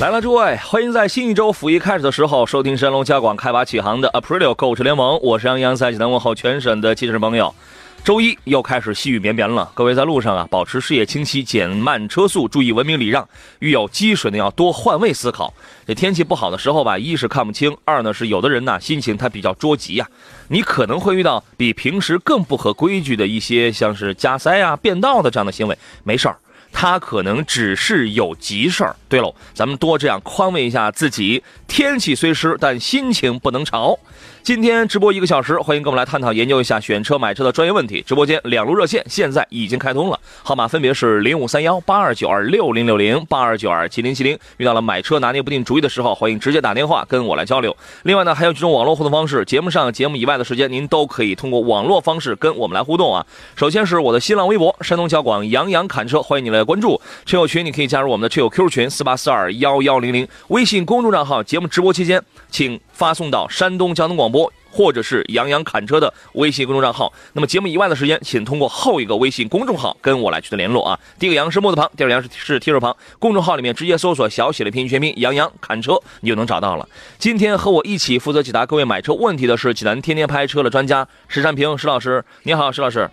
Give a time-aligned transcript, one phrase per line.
[0.00, 5.20] 来了，诸位，欢迎在新一周辅一开始的时候收听神龙交广开发启航的 Aprilio 购车联盟。
[5.20, 7.54] 我是杨洋，在济南问候全省的汽车朋友。
[8.02, 13.28] 周一又开始细雨绵绵了，各位在路上啊，保持视野清晰，减慢车速，注意文明礼让。
[13.58, 15.52] 遇有积水呢，要多换位思考。
[15.86, 20.08] 这天气不好的时候吧，一是看不清，二呢是有的人呢心情他比较着急呀。
[20.48, 26.38] 你可能会遇到比平时更不合规矩的一些，像是加塞啊、变道的这样的行为，没事儿。
[26.72, 28.96] 他可能只是有急事儿。
[29.08, 31.42] 对喽，咱们多这样宽慰一下自己。
[31.66, 33.98] 天气虽湿，但心情不能潮。
[34.42, 38.02] 今天直播一个小时，欢迎跟我们来探讨研究一下选车买车的专业问题。
[38.06, 44.38] 直播间两路热线现在已经开通了，号码分别是零五三幺八二九二六零六零八二九二七零七零。
[44.56, 47.76] 遇到了买车拿捏不定主意的时候，欢迎直接打电话跟我来交流。
[48.02, 53.26] 另外呢，还有几种网络互动方式，节目上、节目以外的时间，您都可以通过网络方式跟我们来互动啊。
[53.54, 57.00] 首先是我的新浪微博山东交广杨洋侃车，欢迎你来关注。
[57.24, 60.26] 车友群你可以加入我们的车友 Q 群四八四二幺幺零零。
[60.48, 64.52] 微信公众账号节目直播期间，请发送到山东交通广播。
[64.72, 67.12] 或者是杨洋侃车的微信公众账号。
[67.32, 70.96] 那么节目以外的时间，请通过后一个微信公众号跟我来取得联络啊。
[71.18, 72.96] 第一个杨是木字旁，第二个杨是是提手旁。
[73.18, 76.88] 公众号里面直接搜索小写的拼音全拼杨洋侃车，你就能找到了。
[77.18, 82.24] 今天和我一起负责解答各位买车问题的是济南天天拍车的专家石占平石老师。
[82.44, 83.10] 你好，石老师。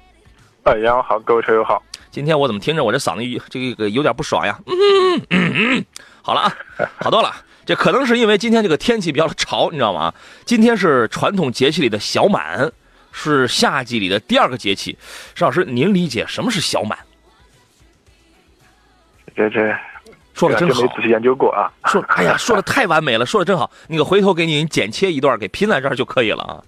[0.61, 1.81] 哎，杨好，各位车友好。
[2.17, 4.59] 今天我怎么听着我这嗓子这个有点不爽呀？
[4.65, 5.85] 嗯嗯嗯，
[6.23, 6.51] 好了啊，
[6.99, 7.31] 好多了。
[7.63, 10.11] 这可能是因为今天这个天气比较潮，你知道吗？
[10.43, 12.71] 今天是传统节气里的小满，
[13.11, 14.97] 是夏季里的第二个节气。
[15.35, 16.97] 石老师，您理解什么是小满？
[19.35, 19.77] 这这
[20.33, 21.71] 说的真好，没仔细研究过啊。
[21.85, 23.69] 说，哎呀，说的太完美了，说的真好。
[23.87, 26.63] 那个回头给您剪切一段，给拼在这儿就可以了啊。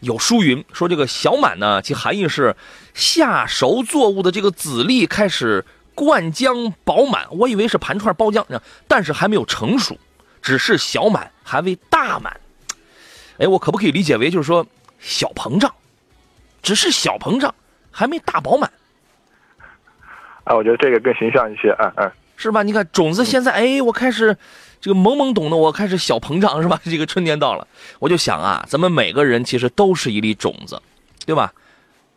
[0.00, 2.54] 有书云说，这个小满呢，其含义是
[2.94, 5.64] 夏熟作物的这个籽粒开始
[5.94, 7.26] 灌浆饱满。
[7.30, 8.44] 我以为是盘串包浆，
[8.86, 9.98] 但是还没有成熟。
[10.42, 12.40] 只是小满还未大满，
[13.38, 14.64] 哎，我可不可以理解为就是说
[15.00, 15.74] 小膨胀，
[16.62, 17.52] 只是小膨胀
[17.90, 18.70] 还没大饱满？
[20.44, 22.62] 啊，我觉得这个更形象一些，嗯嗯，是吧？
[22.62, 24.36] 你看种子现在，哎，我开始
[24.80, 26.80] 这个懵懵懂的，我开始小膨胀，是吧？
[26.84, 27.66] 这个春天到了，
[27.98, 30.80] 我就想啊，咱们每个人其实都是一粒种子，
[31.24, 31.52] 对吧？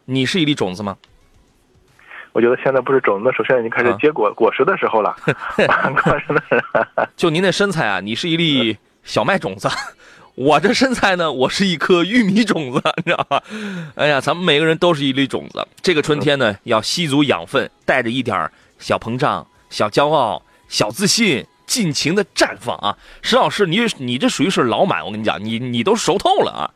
[0.06, 0.98] 你是一粒种子吗？
[2.32, 5.16] 我觉得现在不是种子，首先已经开始结果 果实的时候了。
[7.18, 9.68] 就您那身材啊，你是一粒小麦种子，
[10.36, 13.42] 我这身材呢，我是一颗玉米种子，你知道吧？
[13.96, 15.68] 哎呀，咱们每个人都是一粒种子。
[15.82, 22.98] 这个春天呢，要吸足养分，带着一点小膨胀、小骄傲、小自信，尽情的绽放啊！
[23.22, 26.72] 石老师，你你这属于是老满，我跟你讲，你你都熟透了啊！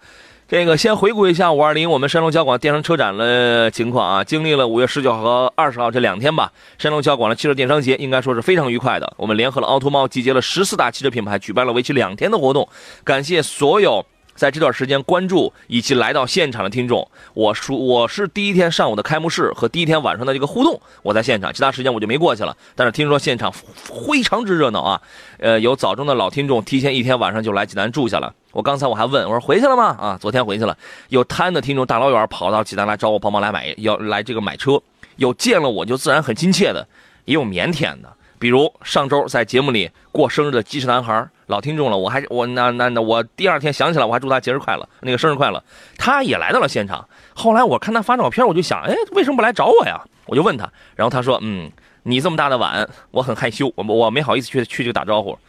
[0.48, 9.12] 这个先回顾一下五二零我们山东交广电商车展的情况啊，经历了五月十九和二十号这两天吧，山东交广的汽车电商节应该说是非常愉快的。
[9.18, 12.68] 我们联合了凹凸猫，集结了十四大汽车品牌，举办了为期两天的活动。
[13.04, 14.06] 感谢所有
[14.36, 17.08] 在这段时间关注以及来到现场的听众。
[17.34, 22.56] 我说我是第一天上午的开幕式和第一天晚上的这个互动，我在现场，其他时间我就没过去了。
[22.76, 25.02] 但是听说现场非常之热闹啊，
[25.40, 28.34] 呃，有早中的老听众提前一天晚上就来济南住下了。
[28.52, 29.86] 我刚才我还问我说回去了吗？
[30.00, 30.78] 啊，昨天回去了。
[31.10, 34.82] 有贪的听众大老远跑到济南来找我帮忙来买，要来这个买车。
[35.16, 36.88] 有见了我就自然很亲切的，
[37.26, 38.12] 也有腼腆的。
[38.44, 45.64] 比如上周在节目里过生日的机智男孩，老听众了，我还我那那那我第二天想起来我还祝他节日快乐，那个生日快乐。
[45.98, 47.08] 他也来到了现场。
[47.34, 50.04] 后来我看他发照片，我就想，哎，为什么不来找我呀？
[50.26, 51.72] 我就问他，然后他说，嗯，
[52.04, 55.40] 你这么大的碗，我很害羞，我我没好意思去去这个打招呼。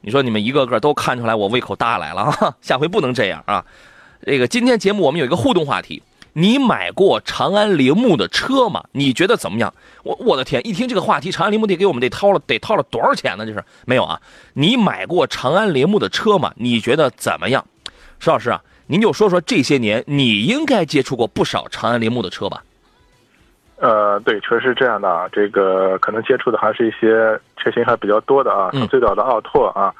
[0.00, 2.52] 你说你们一个个都看出来我胃口大来了啊！
[2.60, 3.64] 下回不能这样啊！
[4.26, 8.84] 这个今天节目我们有一个互动话题，你买过长安铃木的车吗？
[8.92, 9.72] 你觉得怎么样？
[10.02, 13.44] 我我的天，一听这个话题，长安铃木得给我们得掏了得掏了多少钱呢？
[13.46, 14.20] 这是没有啊！
[14.54, 16.52] 你买过长安铃木的车吗？
[16.56, 17.64] 你觉得怎么样？
[18.18, 22.62] 石老师啊，您就说说这些年你应该接触过不少长安铃木的车吧？
[23.76, 25.26] 呃，对，确实是这样的啊。
[25.32, 29.90] 这个可能接触的还是一些车型还比较多的啊，从最早的奥拓啊，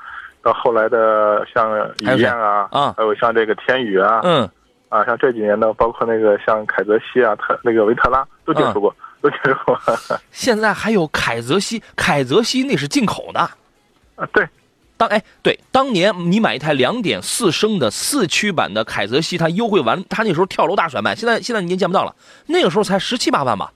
[0.43, 4.47] 到后来的像雨燕啊，啊，还有像这个天宇啊，嗯，
[4.91, 9.81] 啊，像这几年呢，包括那个像凯泽西啊、特那个维特拉都接触过，都接触过。
[10.31, 13.41] 现在还有凯泽西，凯泽西那是进口的。
[13.41, 14.47] 啊，对，
[14.97, 22.15] 当哎对，当年你买一台两点四升的四驱版的凯泽西，它优惠完，它那时候跳楼大甩卖，现在现在你已经见不到了，
[22.47, 23.73] 那个时候才十七八万吧。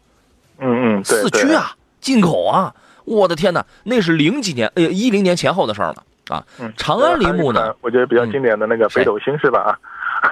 [0.58, 2.74] 嗯嗯，对四驱啊，进口啊，
[3.04, 6.44] 我的天哪，那是零几年，呃，一零年前后的事儿了啊。
[6.60, 7.74] 嗯，长安铃木呢？
[7.80, 9.60] 我觉得比较经典的那个北斗星是吧？
[9.60, 9.78] 啊，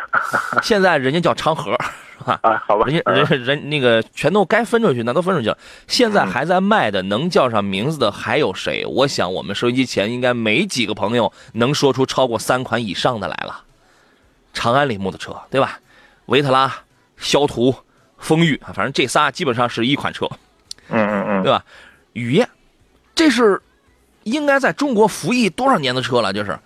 [0.63, 1.73] 现在人家叫长河，
[2.19, 2.39] 是吧？
[2.43, 5.59] 啊，好吧，人家人人那个全都该分出去，那都分出去了。
[5.89, 8.85] 现在还在卖的，能叫上名字的还有谁？
[8.87, 13.65] 我想我们收音机前应该没几个朋友能说出超过三款以上的来了。
[14.53, 15.81] 长安铃木的车，对吧？
[16.27, 16.73] 维特拉、
[17.17, 17.75] 肖途、
[18.19, 20.29] 风裕啊，反正这仨基本上是一款车。
[20.89, 21.65] 嗯嗯嗯，对吧？
[22.13, 22.49] 雨燕，
[23.15, 23.61] 这是
[24.25, 26.33] 应该在中国服役多少年的车了？
[26.33, 26.57] 就是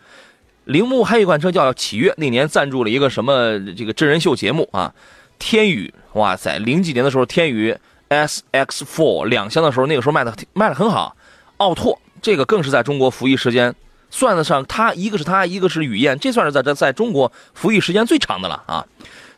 [0.67, 4.93] 铃木还有一款车叫启悦，那年赞助了一个什么这个真人秀节目啊？
[5.39, 7.77] 天宇，哇塞，零几年的时候，天宇
[8.09, 11.17] SX4 两厢的时候，那个时候卖的卖的很好。
[11.59, 13.73] 奥拓这个更是在中国服役时间
[14.11, 18.85] 算得上，它一个是它，一个是雨燕，这算是在这在中国服役时间最长的了啊。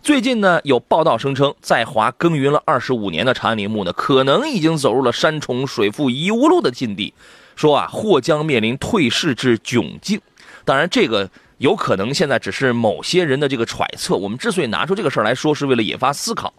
[0.00, 7.12] 最近呢，有报道声称，在华耕耘了二十五年的长安铃木呢，可能已经走入了山重水复疑无路的境地，
[7.54, 10.18] 说啊，或将面临退市之窘境。
[10.68, 14.14] 当然，这个有可能现在只是某些人的这个揣测。
[14.14, 16.52] 我们之所以拿出这个事儿来说，是为了引发思考。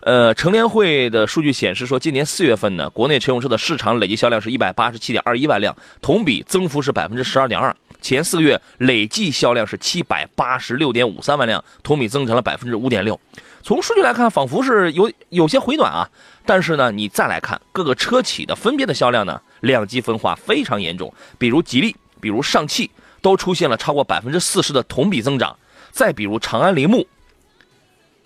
[0.00, 7.76] 呃，乘联会的数据显示说，今年四月份呢，国内乘用车的市场累计销量是一百八十七点二一万辆，同比增幅是百分之十二点二。
[8.00, 13.20] 前四个月累计销量是七百八十六点五三万辆，同比增长了百分之五点六。
[13.62, 16.08] 从数据来看，仿佛是有有些回暖啊。
[16.46, 21.12] 但是呢，你再来看各个车企的分别的销量呢，两极分化非常严重。
[21.36, 22.90] 比如吉利，比如上汽，
[23.22, 25.56] 都出现了超过百分之四十的同比增长。
[25.90, 27.06] 再比如长安铃木，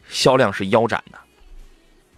[0.08, 1.18] 销量是腰斩的。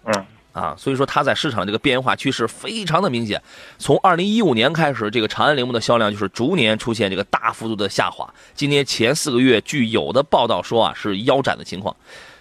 [0.05, 0.26] 嗯。
[0.52, 3.43] 啊，所以说它在市场这个变化趋势非常的明显。
[3.76, 8.26] 从二零一五年开始，这个长安铃木的销量就是逐年出现这个大幅度的下滑。
[8.55, 11.94] 今年前四个月，据有的报道说啊，是腰斩的情况。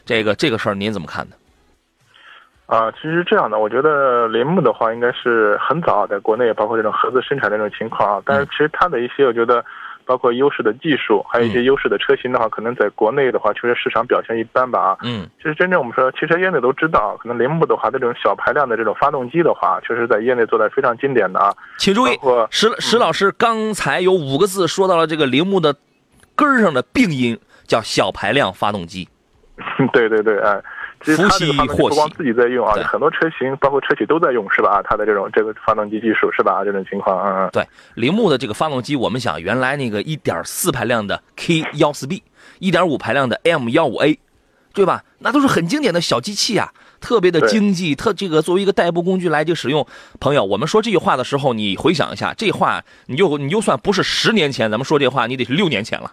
[0.06, 1.36] 这个这个事儿您怎么看呢？
[2.68, 8.24] 啊，其实这样的，我觉得铃木的话应该是很早在国内，包括这种合资生产这种情况啊。
[8.26, 9.62] 但是其实它的一些，我觉得。
[10.06, 14.98] 包括优势的技术，还有一些优势的车型的话，可能在国内的话，确实市场表现一般吧啊。
[15.04, 21.54] 嗯，其实真正我们说汽车业内都知道，可能铃木的话，这种小排量的这种发动机的话，确实在业内做的非常经典的啊。
[21.78, 22.12] 请注意，
[22.50, 25.75] 石石老师刚才有五个字说到了这个铃木的
[26.36, 29.10] 根儿上的病因，叫小排量发动机。
[29.92, 30.62] 对对对，哎。
[31.04, 34.82] 其实它这个发动机不光自己在用啊，很多车型包括车企都在用，是吧？
[34.84, 36.64] 它的这种这个发动机技术是吧？
[36.64, 42.24] 这种情况，嗯，对，铃木的这个发动机，我们想原来那个一点四排量的 K 幺四 B，
[42.60, 44.20] 一点五排量的 M 幺五 A，
[44.74, 45.04] 对吧？
[45.20, 49.86] 那都是很经典的小机器啊，特别的经济，特这个作为一个代步工具来就使用。
[50.20, 56.12] 朋友，我们说这句话的时候，你回想一下，这话你就你就算不是十年前，咱们说这话，你得是六年前了。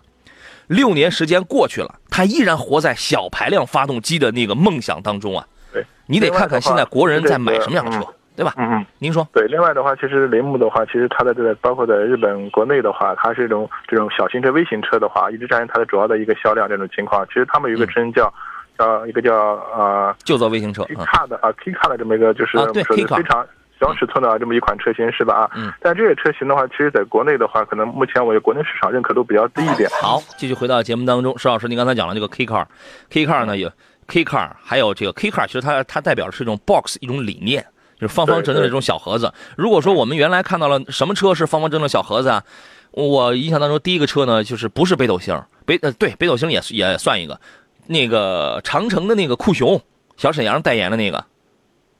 [0.68, 5.46] 六年时间过去了，他依然活在小排量发动机的那个梦想当中啊！
[5.72, 8.06] 对，你得看看现在国人在买什么样的车，
[8.36, 8.54] 对吧？
[8.56, 9.26] 嗯嗯，您说。
[9.32, 17.26] 对，另外的话，其实铃木的话，其实它的这个包括在日本国内的话，它是一种这种小型车、微型车的话，一直占据它的主要的一个销量这种情况。
[17.26, 18.32] 其实他们有一个称叫
[18.78, 19.34] 叫一个叫
[19.74, 20.94] 呃，就做微型车，K
[21.28, 23.46] 的啊，K car 的这么一个就是说非常。
[23.82, 25.34] 小尺寸的这么一款车型是吧？
[25.34, 29.91] 啊，嗯，但这个车型的话，其实在国内的话，可能目前我国内市场认可度比较低一点。
[30.01, 33.69] 好，继续回到节目当中，石老师，您刚才讲了这个 K car，K car 呢有
[34.06, 37.67] K car，还有这个 K car，其实它它代表的是一种 box 一种理念，
[37.98, 39.34] 就是方方正正的这种小盒子。
[39.56, 42.44] 如果说我们原来看到了什么车是方方正正小盒子啊，
[42.93, 45.36] 我印象当中第一个车呢就是不是北斗星，
[45.67, 47.41] 北呃对北斗星也也算一个，
[47.89, 49.82] 那个长城的那个酷熊，
[50.17, 51.24] 小沈阳代言的那个。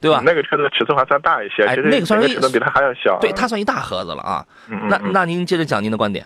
[0.03, 0.21] 对吧？
[0.23, 3.17] 那个车的尺寸还算大一些，哎，那个算尺寸比它还要小。
[3.19, 4.45] 对，它算一大盒子了啊。
[4.69, 6.25] 嗯那那您接着讲您的观点。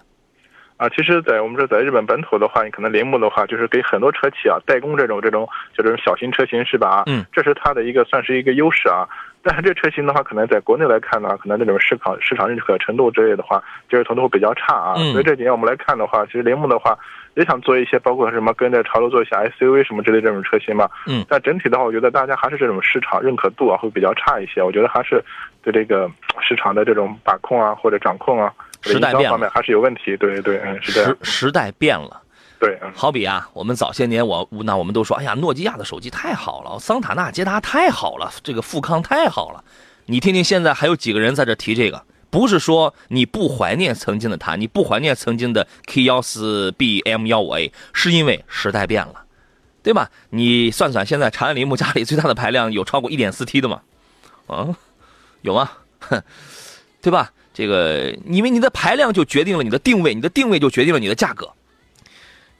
[0.78, 7.04] 啊，其实，在我们说在日本本土的话，你可能铃木的话，就是给很多车企啊代工这种这种就这种小型车型是吧？
[7.08, 9.08] 嗯，这是它的一个算是一个优势啊。
[9.42, 14.96] 但是这车型的话，可能在国内来看呢，可能这种市场市场认可程度之类的话，接受程度会比较差啊。
[15.14, 16.98] 所以这几年我们来看的话，其实铃木的话。
[17.38, 20.90] 也想做一些，包括什么跟着潮流做一些 SUV 什么之类这种车型嘛。
[21.06, 21.24] 嗯。
[21.30, 24.62] 但整体的话，我觉得大家还是这种市场认可度啊会比较差一些。
[24.64, 25.24] 我觉得还是
[25.62, 26.10] 对这个
[26.42, 28.52] 市场的这种把控啊或者掌控啊，
[28.82, 30.18] 时代变方面还是有问题。
[30.18, 32.20] 对对嗯，是时时代变了。
[32.60, 32.76] 对。
[32.96, 39.64] 好比啊，我们早些年我那我们都说，哎呀，诺基亚的手机太好了，桑塔纳、捷达太好了，这个富康太好了。
[40.08, 42.02] 你听听现在还有几个人在这提这个？
[42.30, 49.26] 不是说你不怀念曾经的它，你不怀念曾经的 K 幺四 B M 幺五 A，是因为时代变了，
[49.82, 50.12] 对吧？
[50.30, 53.82] 你算算，现在长安铃木家里最大的排量有超过一点四 T 的吗？
[54.48, 54.76] 啊，
[55.42, 55.72] 有吗？
[56.00, 56.22] 哼，
[57.02, 57.32] 对吧？
[57.54, 61.52] 这个，因为你的排量就决定了你的定位，你的定位就决定了你的价格。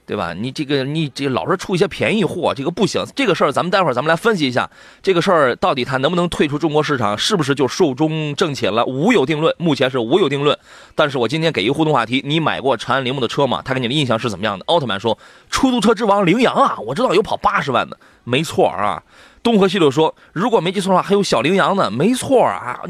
[0.08, 0.32] 对吧？
[0.32, 3.04] 你这个你这老是出一些便宜货，这个不行。
[3.14, 4.70] 这个事儿咱们待会儿咱们来分析一下，
[5.02, 8.86] 这个事儿到底它能不能退出中国市场，是不是就寿终正寝了？
[8.86, 10.58] 无有定论，目前是无有定论。
[10.94, 13.60] 但是我今天给一个互动话题：你买过长安铃木的车吗？
[13.62, 14.64] 他给你的印象是怎么样的？
[14.64, 15.18] 奥特曼说：
[15.50, 19.02] 出租车之王羚羊啊，我知道有跑八十万的，没错啊。
[19.42, 22.80] 东河西柳说：如果没记错的话，还有小羚羊呢，没错啊。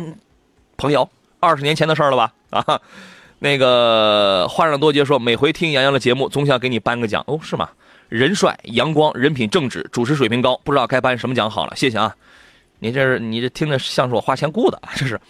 [0.76, 1.10] 朋友，
[1.40, 2.32] 二十年前的事儿了吧？
[2.50, 2.80] 啊。
[3.40, 7.68] 那个话上多杰说，每回听杨洋的节目，总想给你颁个奖哦，是吗？
[8.08, 11.76] 人帅、阳光、人品正直、主持水平高，不知道该颁什么奖好了。
[11.76, 12.16] 谢谢啊，
[12.78, 15.20] 你这是你这听着像是我花钱雇的，这是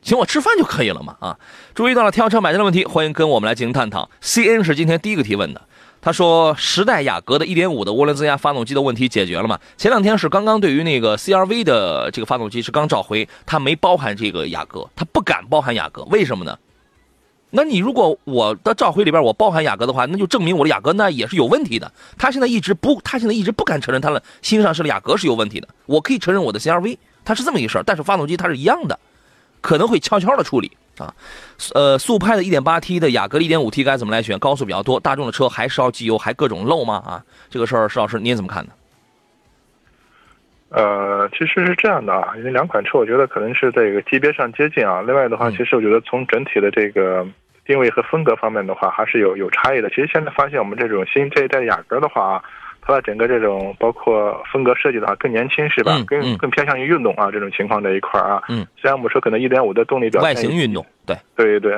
[0.00, 1.38] 请我吃饭就可以了嘛啊！
[1.74, 4.10] 注意到了挑车买车的问题，欢迎跟我们来进行探讨。
[4.20, 5.60] C N 是今天第一个提问的，
[6.00, 9.60] 他说时代雅阁的1.5的涡轮增压发动机的问题解决了吗？
[9.76, 16.58] 前两天是刚刚对于那个 C R V 的这个发动机是刚召回，它没包含这个雅阁，它不敢包含雅阁，为什么呢？
[17.54, 21.92] 那你如果我的召回里边我包含雅阁的话，那就证明我的雅阁那也是有问题的。
[22.16, 25.68] 他现在一直不，他现在一直不敢承认他的新上市的雅阁是有问题的。
[25.84, 28.98] 我可以承认我的 CRV，它是这么一事儿，但是发动机它是一样的，
[29.60, 31.14] 可能会悄悄的处理啊。
[31.74, 34.38] 呃，速派的 1.8T 的雅阁 1.5T 该怎么来选？
[34.38, 36.94] 高速比较多，大众的车还烧机油，还各种漏吗？
[37.06, 38.72] 啊，这个事儿，石老师您怎么看呢？
[40.70, 45.02] 呃，其实是这样的啊，因为两款车我觉得可能是在一个级别上接近啊。
[45.02, 47.26] 另外的话，其实我觉得从整体的这个。
[47.64, 49.88] 定位和风格方面的话，还是有有差异的。
[49.90, 52.42] 其实现在发现，我们这种新这一代雅阁的话啊，
[52.80, 55.92] 它的整个这种包括风格设计的话更年轻，是吧？
[56.06, 58.42] 更更偏向于运动啊，这种情况这一块啊。
[58.48, 58.66] 嗯。
[58.76, 61.72] 虽然我们说可能一点五的动力表现外形运动，对对对，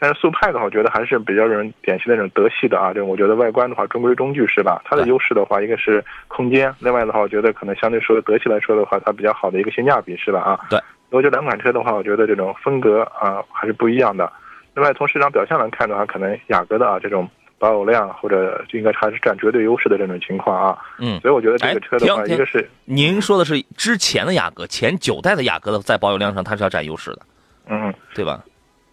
[0.00, 2.92] 但是速派的话，我觉得还是比较人典型的那种德系的啊。
[2.92, 4.82] 这种我觉得外观的话中规中矩，是吧？
[4.84, 10.40] 它的优势的话，一个是空间，另外的话，我觉得可能相对说德系来说的话，它比较好的一个性价比，是吧？
[10.40, 10.60] 啊。
[10.68, 10.80] 对。
[11.10, 14.30] 我觉得两款车的话，我觉得这种风格啊还是不一样的。
[14.74, 20.78] 另外，从市场表现来看的话，可能雅阁的啊这种保有量或者应该还是占绝对优势的这种情况啊。
[20.98, 27.20] 嗯，所以我觉得这个车的话，一个是您说的是之前的雅阁，前九代的雅阁的在保有量上它是要占优势的。
[27.68, 28.42] 嗯，对吧？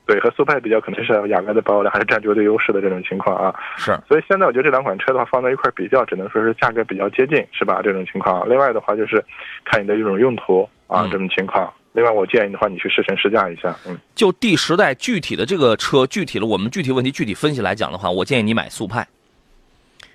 [0.05, 3.53] 对，和速派比较，可能是雅阁的保有量还是占绝对优势的这种情况啊。
[3.75, 3.97] 是。
[4.07, 7.81] 所以现在我觉得这两款车的话放在一块比较，只能说是价格比较接近，是吧？
[7.83, 8.47] 这种情况。
[8.47, 9.23] 另外的话就是
[9.65, 11.71] 看你的一种用途啊，这种情况。
[11.97, 13.75] 另外，我建议的话，你去试乘试驾一下。
[13.87, 19.07] 嗯，就第十代具体的这个车，具体的我们具体问题具体分析来讲的话，我建议你买速派，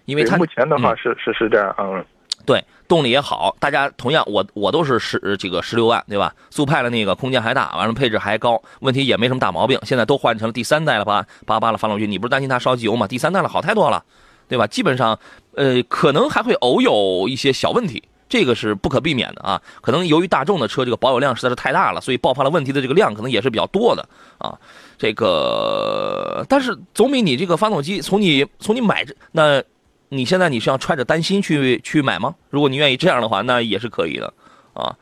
[0.05, 1.75] 因为它目前的话是是是这样。
[1.81, 2.05] 嗯，
[2.47, 6.33] 对，动力也好，大家同样，我我都是十这个十六万，对吧？
[6.51, 9.77] 速派的那个空间还大，完了配置还高，问题也没什么大毛病。
[9.83, 11.27] 现在都换成了第三代了吧？
[11.45, 13.09] 八八的发动机，你不是担心它烧机油吗？
[13.09, 14.05] 第三代了好太多了，
[14.47, 14.69] 对吧？
[14.69, 15.19] 基本上，
[15.57, 18.05] 呃，可能还会偶有一些小问题。
[18.33, 24.09] 这个是不可避免的啊，可能由于大众的车这个保有量实在是太大了，所以爆发了问题的这个量可能也是比较多的
[24.39, 24.59] 啊。
[24.97, 29.63] 这个，但是总比你这个发动机从你从你买这，那
[30.09, 32.35] 你现在你是要揣着担心去去买吗？
[32.49, 34.33] 如果你愿意这样的话，那也是可以的
[34.73, 34.97] 啊。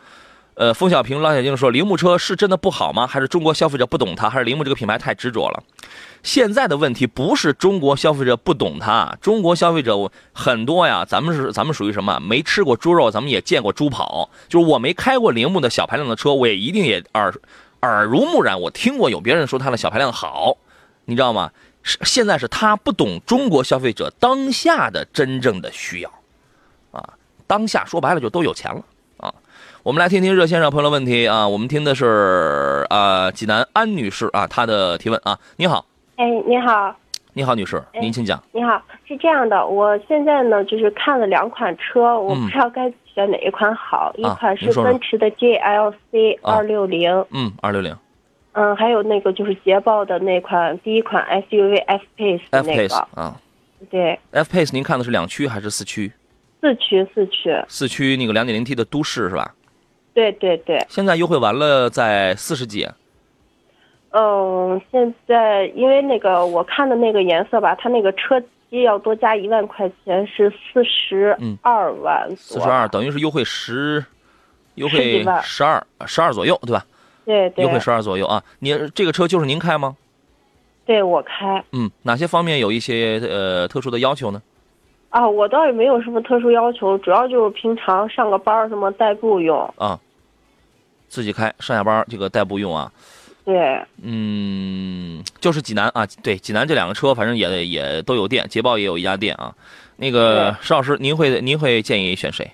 [0.60, 3.06] 呃，冯小平、老小静说，铃木车是真的不好吗？
[3.06, 4.28] 还是中国消费者不懂它？
[4.28, 5.62] 还是铃木这个品牌太执着了？
[6.22, 11.02] 现在的问题不是中国消费者不懂它，中国消费者很多呀。
[11.02, 12.20] 咱们是咱们属于什么？
[12.20, 14.28] 没吃过猪肉，咱们也见过猪跑。
[14.50, 17.34] 就是我没开过铃木的小排量的车，我也一定也耳
[17.80, 18.60] 耳濡目染。
[18.60, 20.58] 我听过有别人说它的小排量好，
[21.06, 21.50] 你知道吗？
[21.82, 26.12] 是现在是他不懂中国消费者当下的真正的需要，
[26.90, 27.14] 啊，
[27.46, 28.84] 当下说白了就都有钱了。
[29.82, 31.48] 我们来听听热线上朋友的问题啊。
[31.48, 35.38] 我们听的是啊，济南安女士啊，她的提问啊。
[35.56, 35.86] 你好。
[36.16, 36.94] 哎，你好，
[37.32, 38.38] 你好，女士，您请讲。
[38.52, 44.12] 你好，是这样的，我现在呢就是看了两款车，我不知道该选哪一款好。
[44.16, 47.96] 一款是奔驰的 GLC 二六零，嗯，二六零，
[48.52, 53.34] 嗯，还有那个就是捷豹的那款第一款 SUV F Pace 那个，啊，
[53.90, 56.12] 对，F Pace 您看的是两驱还是四驱？
[56.60, 59.54] 四驱，四驱，四驱那个两点零 T 的都市是吧？
[60.20, 60.84] 对对对。
[60.90, 62.86] 现在优惠完了，在四十几。
[64.10, 74.04] 嗯，现在因为那个我看的那个颜色吧，它那个车机要多加一万块钱，是四十二万四十二等于是优惠十，
[74.74, 76.84] 优惠十二十二左右，对吧？
[77.24, 77.64] 对对。
[77.64, 78.42] 优惠十二左右啊！
[78.58, 79.96] 您这个车就是您开吗？
[80.84, 81.64] 对我开。
[81.72, 84.42] 嗯，哪些方面有一些呃特殊的要求呢？
[85.10, 89.58] 啊，我倒也没有什么特殊要求，主要就是平常上个班什么代步用。
[89.76, 89.98] 啊，
[91.10, 92.90] 自己开上下班这个代步用啊。
[93.44, 99.52] 对，嗯，就是济南啊，对，济南这两个车，反正也也都有店，捷豹也有一家店啊。
[99.96, 102.48] 那个石老师，您会您会建议选谁？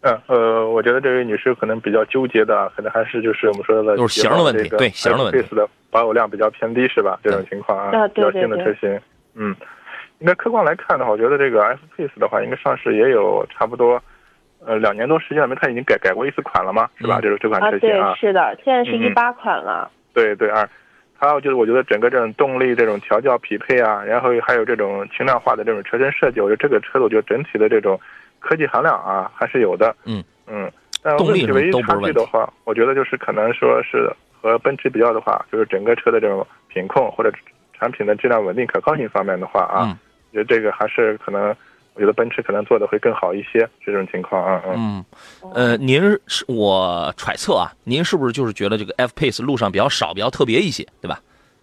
[0.00, 5.54] 嗯呃，我觉得这位女士可能比较纠结的，可能还是就是我们说的就是型的问题，对型的问题。
[5.54, 7.18] 的保有量比较偏低是吧？
[7.22, 9.00] 这种情况啊，比较新的车型，
[9.34, 9.54] 嗯，
[10.18, 14.02] 应该客观来看的话，我觉得这个 F Pace 的话，应该上市也有差不多。
[14.66, 16.88] 呃，两年多时间了，没，它已经改改过一次款了吗？
[16.98, 17.20] 是吧？
[17.20, 18.14] 这是这款车型啊。
[18.14, 19.90] 对，是的，现在是一八款了。
[20.14, 20.68] 对对二，
[21.16, 28.00] 还有就是我觉得整个这种动力这种调教匹配啊，然后还有这种轻量化的这种车身设计，我觉得这个车子我觉得整体的这种
[28.40, 29.94] 科技含量啊还是有的。
[30.06, 30.70] 嗯嗯。
[31.02, 37.30] 但问题唯一差距的话，我觉得就是可能说是和奔驰比较的话，就是整个车的这种品控或者
[37.78, 39.98] 产品的质量稳定可靠性方面的话啊，
[40.30, 41.54] 我觉得这个还是可能。
[41.94, 45.04] 我觉得奔驰可能做的会更好一些，这种情况啊，嗯，
[45.54, 51.20] 呃，您是我揣测啊，您是不是就是觉得这个 F Pace 路上比较少，比较特别一些，对吧？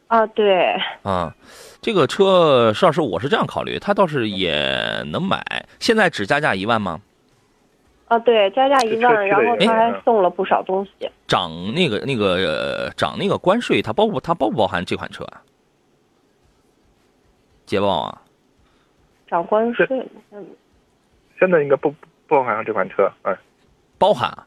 [0.08, 0.74] 啊，对。
[1.04, 1.36] 啊，
[1.82, 7.02] 这个车，石老师，我是这样考虑，它倒是也能买，现在只加价一万吗？
[8.08, 11.10] 啊，对，加价一万，然后他还送了不少东西。
[11.28, 15.42] 涨那个那个涨那个关税，它包不它包不包含这款车啊？
[17.66, 18.22] 捷豹啊？
[19.32, 19.88] 涨关税，
[21.40, 21.90] 现在应该不
[22.28, 23.34] 不包含这款车，哎，
[23.98, 24.38] 包含，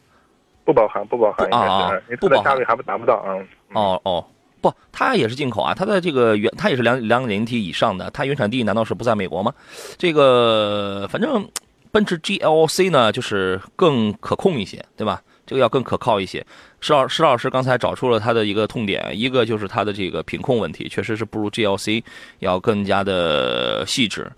[0.62, 4.22] 不包含，不包含，啊啊，不包价位还不达不到，嗯，哦哦，
[4.60, 9.54] 不，它也是进口啊，它的这个原，它也是两两点零 T 以上的，它原产地难道是不在美国吗？
[9.96, 11.48] 这个反正
[11.90, 15.22] 奔驰 GLC 呢，就是更可控一些，对吧？
[15.46, 16.44] 这个要更可靠一些。
[16.80, 22.02] 石老石老师刚才找出了它的一个痛点，一个就是它的这个品控问题，确实是不如 GLC
[22.40, 24.30] 要更加的细致。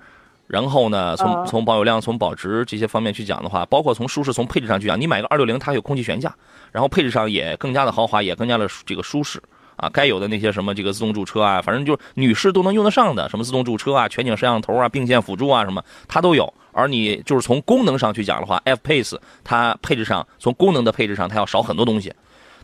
[0.46, 6.34] 然后呢，从从保有量、从保值这些方面去讲的话，包括从舒适、从配置上去讲，你买个二六零，它有空气悬架，
[6.70, 9.42] 然后配置上也更加的豪华，也更加的这个舒适
[9.76, 9.90] 啊。
[9.92, 16.52] 该有的那些什么这个自动驻车啊，反正就是女士都能用得上的，什么自动驻车啊、全景摄像头啊、并线辅助啊什么，它都有。
[16.72, 22.12] 而你就是从功能上去讲的话，F Pace 它配置上从功能的配置上，它要少很多东西。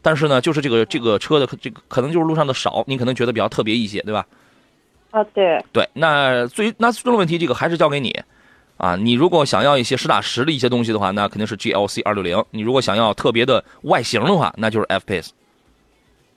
[0.03, 4.27] 但是呢，就是这个这个车的这个可能就是路上的少，你可能觉得比较特别一些，对吧？
[5.12, 8.18] 啊，对对，那最那最终的问题，这个还是交给你，
[8.79, 12.42] 啊，你如果想要一些实打实的一些东西的话，那肯定是 GLC 二六零。
[12.51, 15.29] 你如果想要特别的外形的话，那就是 F Pace。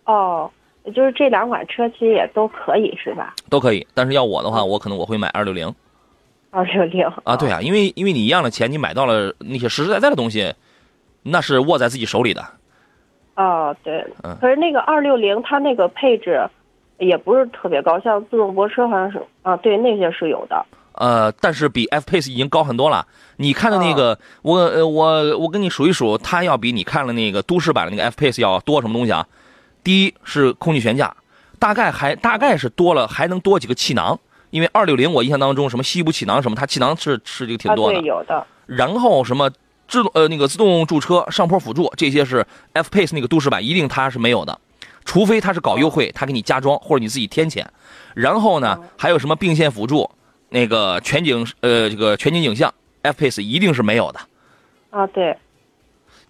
[0.04, 0.52] 哦，
[0.94, 3.34] 就是这两款车其实也都可以，是吧？
[3.50, 5.74] 都可以，但是要我的话，我可能我会买二六零。
[6.52, 10.54] 二六零啊，对啊，因为因为你一样的钱，你买到了那些实实在在的东西，
[11.24, 12.46] 那是握在自己手里的。
[13.36, 14.06] 哦，对，
[14.42, 16.46] 可是那个二六零它那个配置。
[16.98, 20.66] 也不是特别高，像自动泊车好像是啊，对那些是有的。
[20.94, 23.06] 呃，但是比 F Pace 已经高很多了。
[23.36, 29.28] 你看的那个，我呃我我跟你数一数，它要比你看了那个都市版的那个 F Pace 要多什么东西啊？
[29.84, 31.14] 第一是空气悬架，
[31.60, 34.18] 大概还大概是多了，还能多几个气囊。
[34.52, 38.00] 因为二六零我印象当中什么西部气囊什么，它气囊是是这个挺多的。
[38.00, 38.48] 有的。
[38.66, 39.52] 然后什么
[39.90, 44.58] 自动呃那个自动驻车、上坡辅助这些是 F Pace 那个都市版一定它是没有的。
[45.06, 47.66] 除非他是搞优惠，他给你加装或者你自己添钱，
[48.16, 50.10] 然后呢，还有什么并线辅助，
[50.50, 54.20] 那个全景呃这个全景影像，F Pace 一定是没有的。
[54.90, 55.38] 啊，对，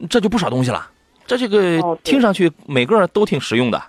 [0.10, 0.92] 这就不少东西了。
[1.26, 3.82] 这这个听上去每个都挺实用的，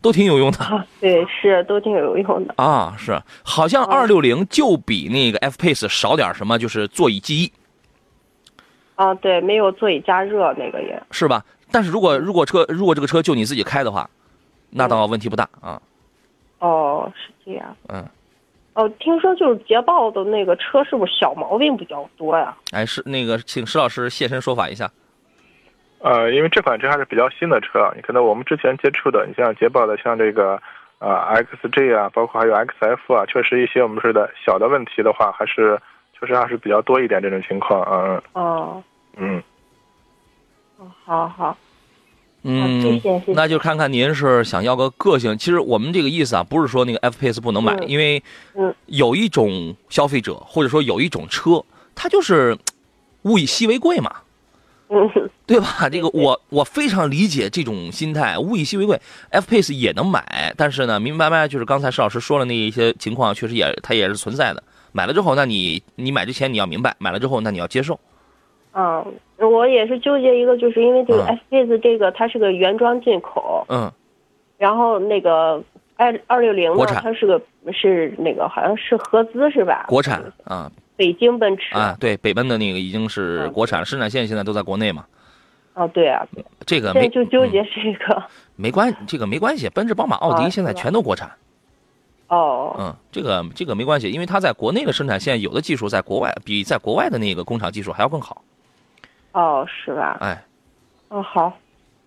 [0.00, 0.86] 都挺有用的。
[1.00, 2.54] 对，是都挺有用的。
[2.56, 7.52] 啊，是，好像二六零就比那个 F Pace 少点什么，就是座椅记忆。
[8.94, 11.02] 啊，对，没有座椅加热那个也。
[11.10, 11.44] 是吧？
[11.72, 14.08] 但是如果如果车如果这个车就你自己开的话，
[14.70, 15.80] 那倒问题不大啊。
[16.58, 17.76] 哦，是这样。
[17.88, 18.06] 嗯。
[18.74, 22.56] 哦，听说就是捷豹的那个车是不是小毛病比较多呀？
[22.70, 24.90] 哎，是那个，请石老师现身说法一下。
[25.98, 30.54] 呃，因为这款车还是比较新的车，你可能我们之前接触的，你像捷豹的，像这个
[30.98, 35.78] 啊 XJ 啊，包括还有 XF 啊，确实一些我们说的小的问题的话，还是
[36.18, 38.22] 确实还是比较多一点这种情况啊。
[38.32, 38.82] 哦。
[39.16, 39.42] 嗯。
[41.04, 41.56] 好好，
[42.42, 45.36] 嗯，那就看看您是想要个个性。
[45.38, 48.22] 其实我们这个意思啊，不是说那个 F Pace 不能买，因为
[48.86, 51.64] 有一种消费者或者说有一种车，
[51.94, 52.56] 它就是
[53.22, 54.14] 物以稀为贵嘛，
[54.88, 55.10] 嗯
[55.44, 55.88] 对吧？
[55.90, 64.62] 这个我我非常理解这种心态，物以稀为贵，F Pace 也能买，但是呢，明明白白就是刚才石老师说了那一些情况，确实也它也是存在的。
[64.92, 67.98] 买了之后，那你你买之前你要明白，买了之后那你要接受。
[68.74, 69.04] 嗯，
[69.48, 73.90] 我也是纠结一个，就是因为这个 F Pace 这个它是个原装进口，嗯，
[74.56, 75.62] 然后那个
[75.96, 77.40] 二二六零呢，它是个
[77.72, 79.84] 是那个好像是合资是吧？
[79.88, 81.74] 国产啊，北京奔驰。
[81.74, 85.04] 啊，对，北奔的那个已经是国产生产线，现在都在国内嘛。
[85.74, 86.26] 哦，对啊，
[86.66, 88.22] 这个没就纠结这个，
[88.56, 91.30] 没关这个没关系，奔驰、宝马、奥迪现在全都国产。
[92.28, 98.42] 哦，嗯，这个这个没关系，因为它在国内的生产线有的技术在国外比在国外的那个工厂技术还要更好。
[99.32, 100.18] 哦，是吧？
[100.20, 100.42] 哎，
[101.08, 101.56] 哦，好，好，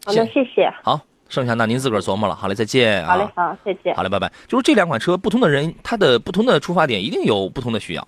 [0.08, 0.72] 那谢谢。
[0.84, 2.36] 好，剩下那您自个儿琢磨了。
[2.36, 3.14] 好嘞，再见啊。
[3.14, 3.96] 好嘞，好，再见。
[3.96, 4.32] 好嘞，拜拜。
[4.48, 8.08] 就是这两款车，不同的人他的不同的出发点一定有不同的需要。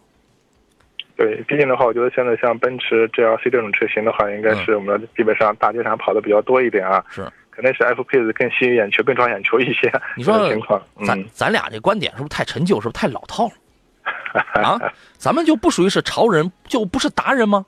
[1.16, 7.04] 对，毕竟的话，我觉得现在像奔驰 GLC 这种车型的话，应该是我们基本上大街上跑的比较多一点啊。
[7.10, 9.92] 是，肯定是 F 配置更吸引眼球、更抓眼球一些。
[10.16, 12.80] 你说情况，咱咱俩这观点是不是太陈旧？
[12.80, 13.54] 是不是太老套了？
[14.62, 14.80] 啊，
[15.18, 17.66] 咱们就不属于是潮人，就不是达人吗？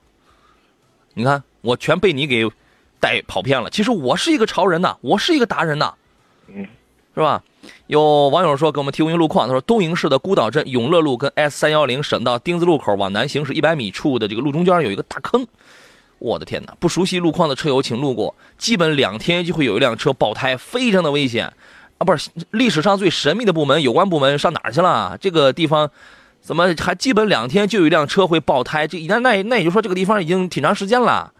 [1.20, 2.48] 你看，我全被你给
[2.98, 3.68] 带跑偏了。
[3.68, 5.92] 其实我是一个潮人呐，我是一个达人呐，
[6.48, 6.66] 嗯，
[7.14, 7.42] 是吧？
[7.88, 15.46] 有网友说给我们提供一路况，他说东营市的孤岛镇永乐路跟 S 三幺零省道丁字路口往南行驶一百米处的这个路中间有一个大坑。
[16.18, 16.74] 我的天哪！
[16.80, 21.52] 不熟悉路况的车友请路过，基本两天就会有一辆车爆胎，非常的危险
[21.98, 22.00] 啊！
[22.04, 25.18] 不是历史上最神秘的部门，有关部门上哪儿去了？
[25.20, 25.90] 这个地方。
[26.40, 28.86] 怎么还基本两天就有一辆车会爆胎？
[28.86, 31.32] 这那那那也就说这个地方已经挺长时间了。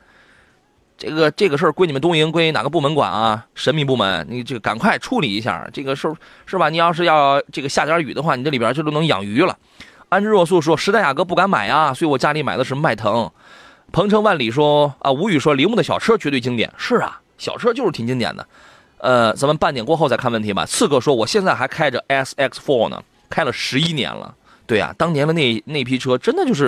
[0.99, 3.47] 这个这个事儿归你们东营归哪个部门管啊？
[3.55, 6.13] 神秘部门，你这个赶快处理一下这个事
[6.45, 6.69] 是吧？
[6.69, 9.57] 你要是要这个下点雨的话，你这里边就都能养鱼了。
[10.11, 13.31] 安之若素说：“时代雅阁不敢买啊，所以我家里买的是迈腾。”
[13.93, 16.71] 鹏程万里说：“啊，无语说铃木的小车绝对经典。
[16.77, 18.47] 是啊，小车就是挺经典的。
[18.99, 20.67] 呃，咱们半点过后再看问题吧。
[20.67, 24.35] 刺客说：“我现在还开着 SX4 呢，开了十一年了。”
[24.71, 26.67] 对呀，当年的那那批车真的就是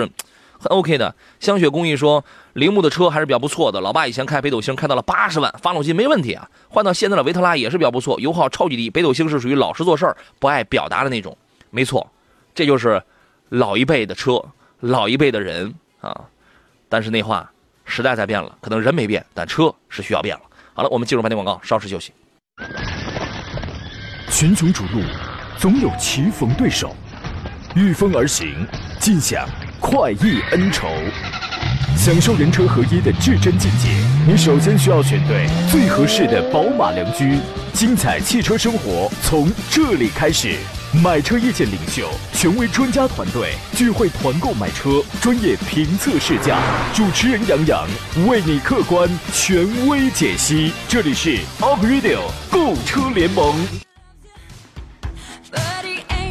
[0.59, 1.15] 很 OK 的。
[1.39, 3.79] 香雪工艺说，铃木的车还是比较不错的。
[3.79, 6.45] 老爸以前开北斗星开到了八十万，发动机没问题啊。
[6.67, 8.89] 换到现在的维特拉也是比较不错，油耗超级低。
[8.89, 11.37] 北斗星是属于老实做事儿、不爱表达的那种。
[11.69, 12.05] 没错，
[12.53, 13.01] 这就是
[13.47, 14.43] 老一辈的车，
[14.81, 16.25] 老一辈的人啊。
[16.89, 17.49] 但是那话，
[17.85, 20.41] 时代在变了，可能人没变，但车是需要变了。
[20.73, 22.11] 好了，我们进入半天广告，稍事休息。
[24.29, 25.01] 群雄逐鹿，
[25.57, 26.93] 总有棋逢对手。
[27.75, 28.67] 御风而行，
[28.99, 30.87] 尽享快意恩仇，
[31.97, 33.89] 享受人车合一的至臻境界。
[34.27, 37.39] 你首先需要选对最合适的宝马良驹，
[37.73, 40.55] 精彩汽车生活从这里开始。
[41.03, 46.59] 买车意见领袖，权威专家团队聚会团购买车，专业评测试驾，
[46.93, 47.87] 主持人杨洋
[48.27, 50.71] 为你客观权威解析。
[50.87, 52.19] 这里是 Up Radio
[52.51, 53.55] 购车联盟。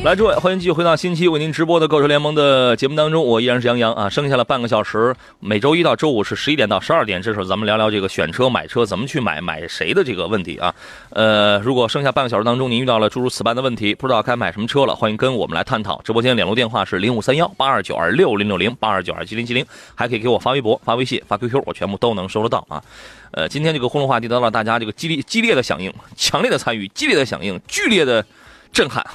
[0.04, 4.10] 来，诸位，欢迎继续回到星期为您直播的购车联盟的节目当中，我依然是杨洋啊。
[4.10, 10.74] 剩下了半个小时，每周一到周五是十一点到十二点，这时候咱们聊聊这个选车、买车怎么去买、买谁的这个问题啊。
[11.10, 16.02] 呃，如果剩下半个小时当中您遇到了诸如此般的问题，不知道该买什么车了，欢迎跟我们来探讨。
[16.02, 22.82] 直播间联络电话是零五三幺八二九二六零六零八二九二七零七零，还可以给我发微博、发微信、发 QQ，我全部都能收得到啊。
[23.30, 28.26] 呃，今天这个互动话题得到了大家这个激烈、激烈的响应，强烈的参与，激烈的响应，剧烈的
[28.72, 29.06] 震撼。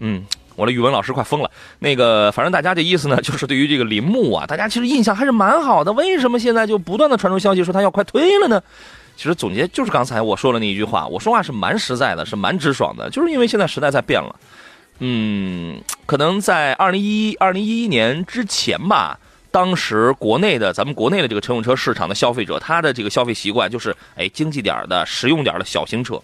[0.00, 0.24] 嗯，
[0.56, 1.50] 我的语文老师快疯了。
[1.78, 5.92] 那个，反正大家这意思呢，就是对于这个铃木啊，大家其实印象还是蛮好的。
[5.92, 8.62] 为什么现在就不断的传出消息说它要快推了呢？
[9.16, 14.36] 其实总结就是刚才我说的那一句话，我说话是蛮实在的，是蛮直爽的，就是因为现在时代在变了。
[15.00, 19.18] 嗯，可能在二零一二零一一年之前吧，
[19.50, 26.20] 当时国内的咱们国内的这个乘用车市场的消费者，他的这个消费习惯就是，哎，经济点的、实用点的小型车。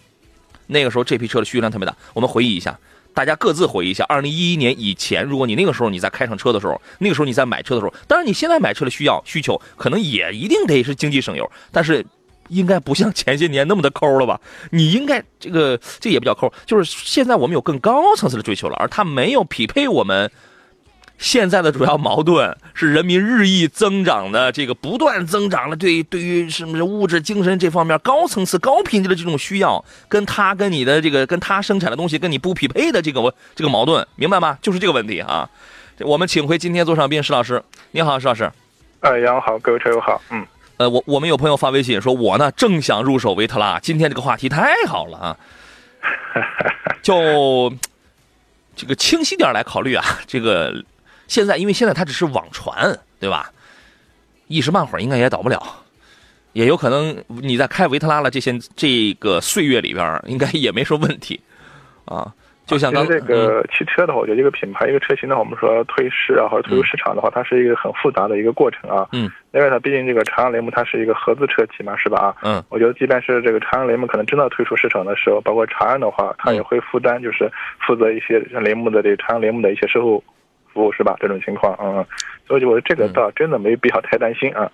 [0.68, 1.94] 那个时候这批车的需求量特别大。
[2.12, 2.78] 我们回忆一下。
[3.14, 12.05] 大家各自回忆一下，二零一一年以前，如果你那个时候你在开上车的时候，那个时候你在买车的时候，当然你现在买车的需要需求可能也一定得是经济省油，但是
[12.48, 14.40] 应该不像前些年那么的抠了吧？
[14.70, 20.31] 你应该这个这也不叫抠，就是现在我们有更高层次的追求了，而它没有匹配我们。
[21.16, 34.59] 现在的主要矛盾是人民日益增长的这个不断增长的对对于什么物质精神这方面高层次高品质的这种需要，跟他跟你的这个跟他生产的东西跟你不匹配的这个这个矛盾，明白吗？
[34.61, 35.48] 就是这个问题啊。
[36.00, 38.50] 我们请回今天座上宾石老师，你好，石老师。
[39.00, 40.20] 哎，杨好，各位车友好。
[40.31, 40.44] 嗯，
[40.79, 45.37] 呃，我我们有朋友发微信说，我呢正想入手维特拉，今天这个话题太好了啊。
[47.00, 47.72] 就
[48.74, 50.85] 这个清晰点来考虑啊，这个。
[51.26, 53.50] 现在，因为现在它只是网传，对吧？
[54.46, 55.60] 一时半会儿应该也倒不了，
[56.52, 61.40] 也有可能你在开维特拉了这些这个岁月里边，应该也没什么问题，
[62.04, 62.32] 啊。
[62.66, 69.06] 就像刚这个汽车的话，我觉得一个品牌、一个车型的话，我们说退市啊，或者退出市场的话，它是一个很复杂的一个过程啊。
[69.12, 69.30] 嗯。
[69.52, 72.18] 另外它毕竟这个长安雷姆它是一个合资车企嘛，是吧？
[72.18, 72.37] 啊。
[72.42, 72.64] 嗯。
[72.70, 77.50] 我觉得，即便是这个长安雷姆可能真的退出市场的时候，包括长安的话，它也会负担，就是
[77.87, 80.24] 负责一些像雷姆的这个长安雷姆的一些售后。
[80.74, 81.16] 服务是吧？
[81.20, 82.04] 这种情况，嗯，
[82.46, 84.70] 所以我觉得这个倒真的没必要太担心啊。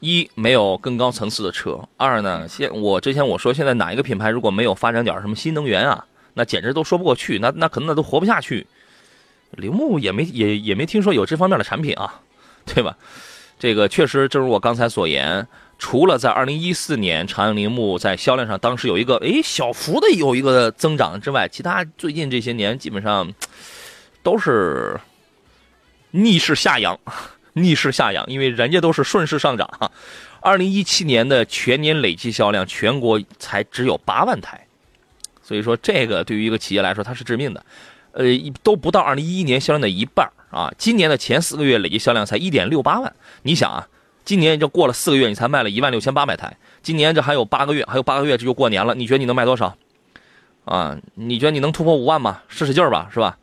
[0.00, 8.66] 一没有更高层次的车，二呢，现我之前我说现在哪一个品牌如果没有发展点什么新能源啊，那简直都说不过去，那那可能那都活不下去。
[9.50, 12.20] 铃木也没也也没听说有这方面的产品啊，
[12.64, 12.96] 对吧？
[13.58, 15.46] 这个确实正如我刚才所言，
[15.78, 23.32] 除了在二零一四年长安铃木在销量上当时有一个诶小幅的有一个增长之外，其他最近这些年基本上
[24.24, 24.98] 都是
[26.14, 26.98] 逆势下扬。
[27.56, 29.68] 逆势下扬，因为人家都是顺势上涨。
[29.78, 29.88] 哈
[30.40, 34.66] 二零一七年的全年累计销量，全国才只有八万台，
[35.40, 37.64] 所以说这个对于一个企业来说，它是致命的。
[38.10, 38.24] 呃，
[38.64, 40.74] 都不到二零一一年销量的一半啊。
[40.76, 43.86] 今年的前四个月累计销量才一点六八万，你想啊，
[44.24, 46.56] 今年就过了四个月，你才卖了一万六千八百台。
[46.82, 49.76] 今年这还有八个月，还有八个月这就过年了，你觉得你能卖多少？
[50.64, 52.42] 啊，你觉得你能突破五万吗？
[52.48, 53.38] 使使劲儿吧，是吧？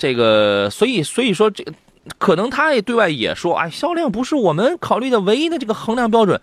[0.00, 1.72] 这个，所以，所以说这个。
[2.18, 6.40] 可能他也对外也说，哎，销量不是我们考虑的唯一的这个衡量标准，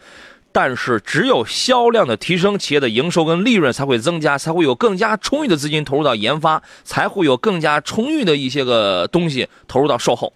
[0.51, 10.31] 但是只有销量的提升，企业的营收跟利润才会增加，才会有更加充裕的资金投入到研发，才会有更加充裕的一些个东西投入到售后。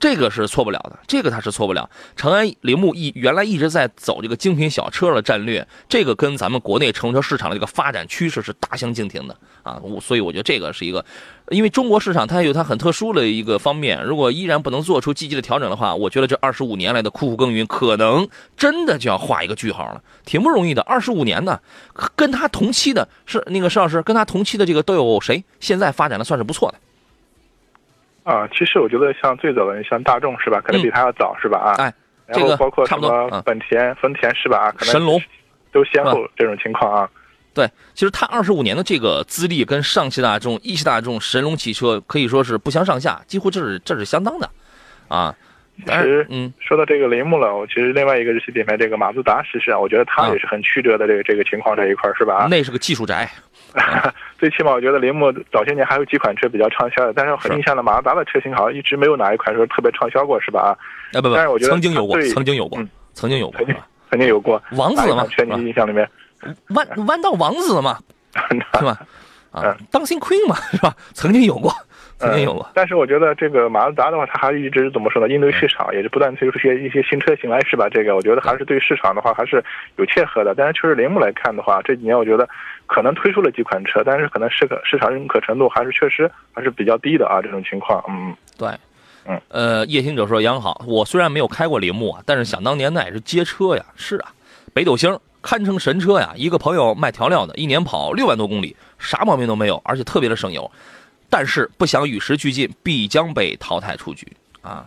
[0.00, 1.88] 这个是错不了的，这个它是错不了。
[2.16, 9.78] 长安铃木一原来一直在走这个精品小车的战略，这个跟咱们国内乘车市场的这个发展趋势是大相径庭的啊。
[10.00, 11.04] 所以我觉得这个是一个，
[11.50, 20.80] 因为中国市场它有它很特殊的一个方面，如果依然不能做出积极的调整的话，我觉得这二十五年来的苦苦耕耘，可能真的就要画一个句号了，挺不容易的。
[20.82, 21.60] 二十五年呢，
[22.16, 25.44] 跟他同期的是那个石老师，跟他同期的这个都有谁？
[25.60, 26.78] 现在发展的算是不错的。
[28.22, 31.58] 啊，其实我觉得像最早的像大众是吧，可能比它要早是吧？
[31.58, 31.94] 啊，哎，
[32.26, 34.72] 然后包括什么本田、丰田是吧啊？
[34.72, 35.20] 可能神龙
[35.72, 37.08] 都先后这种情况啊。
[37.52, 44.48] 对，其实它二十五年的这个资历跟上汽大众、一汽大众、神龙汽车可以说是不相上下，几乎这是这是相当的，
[45.08, 45.34] 啊。
[45.86, 52.46] 其实，嗯，说到这个铃木了，我其实另外一个日系品牌这个马自达，其实啊，我觉得它也是很曲折的这个这个情况这一块是吧？
[52.50, 53.26] 那是个技术宅。
[54.38, 60.76] 最起码我觉得铃木早些年还有几款车比较畅销的，但是很印象的马自达的车型好像一直没有哪一款说特别畅销过，是吧？
[61.12, 62.78] 啊，不不，但是我觉得曾经有过，曾经有过，
[63.14, 63.66] 曾经有过，
[64.10, 64.62] 曾经有过。
[64.72, 66.08] 王子嘛，全你印象里面，
[66.68, 67.98] 弯弯道王子嘛，
[68.78, 68.98] 是吧？
[69.50, 70.94] 啊，当心 queen 嘛，是吧？
[71.12, 71.72] 曾经有过。
[72.20, 75.32] 曾经有过，但是我觉得这个马自达的话，它还是一直怎么说呢？
[75.32, 77.88] 应对市场也是不断推出一些一些新车型来，是吧？
[77.88, 79.64] 这个我觉得还是对市场的话还是
[79.96, 80.54] 有切合的。
[80.54, 82.46] 但是确实铃木来看的话，这几年我觉得
[82.86, 87.40] 可能推出了几款车，但是可能市可市场认可程度还是确实还是比较低的啊。
[87.40, 88.68] 这种情况，嗯，对，
[89.26, 94.28] 嗯，呃，夜行者说杨好，我虽然没有开过铃木啊，但是想当年那也是街车呀，是啊，
[94.74, 96.32] 北斗星堪称神车呀。
[96.36, 100.70] 一个朋友卖调料的，一年跑六万多公里，啥毛病都没有，而且特别的省油。
[101.30, 104.26] 但是不想与时俱进，必将被淘汰出局
[104.60, 104.84] 啊！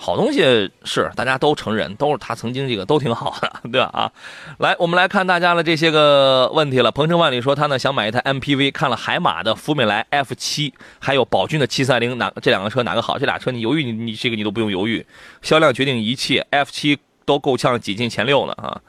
[0.00, 3.90] 好东西是大家都承认，都是他曾经这个都挺好的，对吧？
[3.92, 4.12] 啊，
[4.58, 6.92] 来，我们来看大家的这些个问题了。
[6.92, 13.18] 鹏程万里说他呢想买一台 MPV，看了海马的福美来 F 七，还有宝骏的七三零，哪这两个车哪个好？
[13.18, 15.04] 这俩车你犹豫，你你这个你都不用犹豫，
[15.42, 18.80] 销量决定一切，F 七都够呛挤进前六呢啊！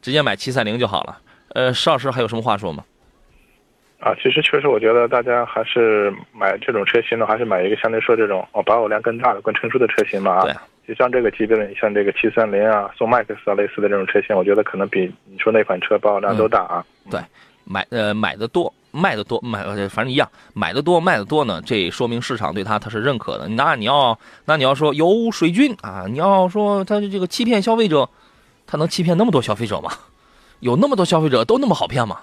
[0.00, 1.18] 直接买七三零就好了。
[1.54, 2.84] 呃，邵老师还有什么话说吗？
[4.02, 10.42] 啊，其实确实，我觉得大家还是买这种车型呢，还是买一个相对说这种哦保有量更大的、更成熟的车型嘛啊。
[10.42, 10.52] 对。
[10.84, 16.84] 就像这个级别的，像这个七三零啊、宋 MAX 啊类似的这种车型，我觉得可能比你说那款车保有量都大啊。
[17.08, 17.20] 对，
[17.64, 23.46] 买呃买的多，卖的多，买反正一样，买的多卖的多呢，这说明市场对它它是认可的。
[23.50, 28.10] 那你要那你要说有水军啊，你要说他这个欺骗消费者，
[28.66, 29.92] 他能欺骗那么多消费者吗？
[30.58, 32.18] 有那么多消费者都那么好骗吗？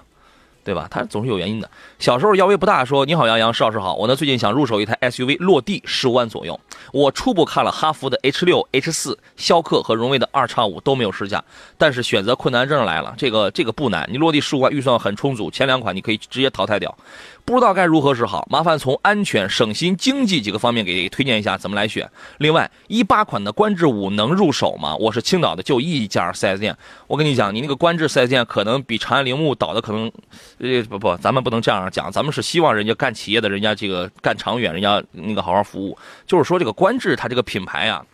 [0.64, 0.86] 对吧？
[0.90, 1.70] 它总是有原因的。
[1.98, 3.94] 小时候腰围不大，说你好杨洋，邵老师好。
[3.94, 6.58] 我呢最近想入手一台 SUV，落地十五万左右。
[6.92, 11.42] 我初步看了哈弗的 H 六、H 四、逍客和荣威的二叉五都没有试驾，
[11.78, 13.14] 但是选择困难症来了。
[13.16, 16.96] 这个这个不难，你落地十五万预算很充足，前两款你可以直接淘汰掉。
[17.44, 22.08] 不知道该如何是好，麻烦从安全、省心、经济几个方面给推荐一下怎么来选。
[22.38, 24.94] 另外，一八款的观致五能入手吗？
[24.96, 26.76] 我是青岛的，就一家 4S 店。
[27.08, 30.12] 我跟你讲，你那个观致 4S 店可能比长安铃木倒的可能，
[30.60, 35.98] 呃不不，咱们不能这样讲，咱们是希望人家干企业的，人家这个干长远，人家那个好好服务。
[36.26, 38.04] 就是说这个观致它这个品牌啊，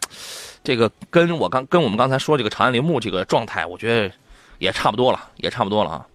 [0.63, 4.15] 这个跟我刚跟我们刚才说这个长安铃木这个状态，我觉得
[4.59, 6.07] 也差不多了，也差不多了啊。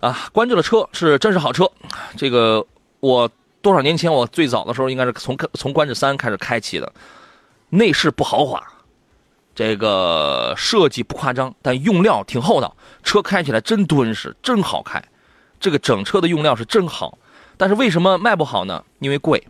[0.00, 1.70] 啊，观致的车是真是好车，
[2.16, 2.66] 这个
[2.98, 3.30] 我
[3.62, 6.92] 多少年前我最早的时候应该是从从观致三开始开启的，
[7.70, 8.62] 内饰不豪华，
[9.56, 15.02] 这个设计不夸张，但用料挺厚道，车开起来真敦实，真好开，
[15.58, 17.16] 这个整车的用料是真好，
[17.56, 18.84] 但是为什么卖不好呢？
[18.98, 19.42] 因为贵，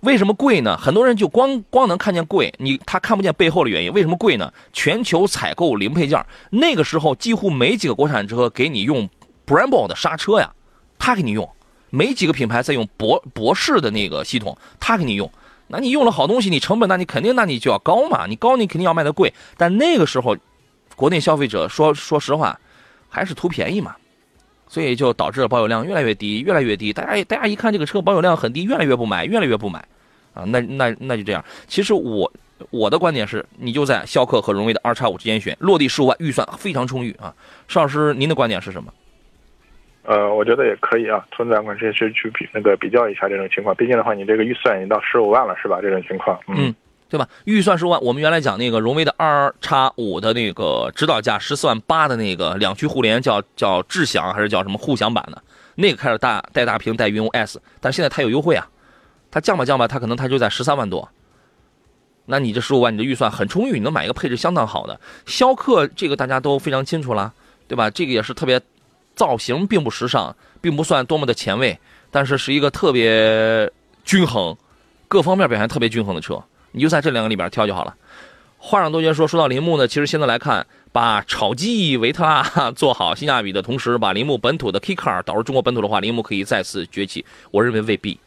[0.00, 0.78] 为什么贵呢？
[0.78, 3.92] 很多人就光光能看见贵，你他看不见背后的原因。
[3.92, 4.50] 为什么贵呢？
[4.72, 9.06] 全球采购零配件，那个时候几乎没几个国产车给你用
[9.46, 10.50] Brembo 的刹车呀，
[10.98, 11.46] 他给你用，
[11.90, 15.30] 没几个品牌在用博博士的那个系统，他给你用。
[15.66, 19.32] 那你用了好东西，你成本那你肯定那你就要高嘛，你高你肯定要卖的贵。
[19.56, 20.36] 但那个时候，
[20.96, 22.58] 国内消费者说说实话，
[23.08, 23.96] 还是图便宜嘛。
[24.66, 26.92] 所以就导致了保有量越来越低，越来越低。
[26.92, 29.78] 大家大家一看这个车保有量很低，越来越不买，越来越不买，
[30.32, 31.44] 啊，那那那就这样。
[31.68, 32.32] 其实我
[32.70, 37.32] 我的观点是，你就在逍客和荣威的二叉五之间选，落地十五万，预算非常充裕啊。
[37.68, 38.92] 邵老师，您的观点是什么？
[40.04, 43.74] 呃，我觉得也可以啊，从两款车去去比那个比较一下这种情况。
[43.74, 45.80] 毕竟的话，你这个预算已经到十五万了，是吧？
[45.82, 46.74] 这种情况，嗯。
[47.06, 47.28] 对吧？
[47.44, 55.40] 预算十五万，我们原来讲那个荣威的二叉五的那个指导价十四万八的那个两驱互联，叫叫智享还是叫什么互享版的？
[55.76, 58.66] 那个开始大带大屏带云 OS，但现在它有优惠啊，
[59.30, 61.08] 它降吧降吧，它可能它就在十三万多。
[62.26, 67.32] 那你这十五万，你的预算很充裕，你能买一个配置相当好的逍客，这个大家都非常清楚了，
[67.68, 67.88] 对吧？
[67.90, 68.60] 这个也是特别
[69.14, 71.78] 造型并不时尚，并不算多么的前卫，
[72.10, 73.70] 但是是一个特别
[74.04, 74.56] 均衡，
[75.08, 76.42] 各方面表现特别均衡的车。
[76.72, 77.94] 你就在这两个里边挑就好了。
[78.58, 87.24] 话上多节说，说到铃木呢，其实现在来看，把炒机维特拉做好性价比的同时，把铃木本土的 K Car 导入中国本土的话，铃木可以再次崛起。
[87.50, 88.18] 我认为未必。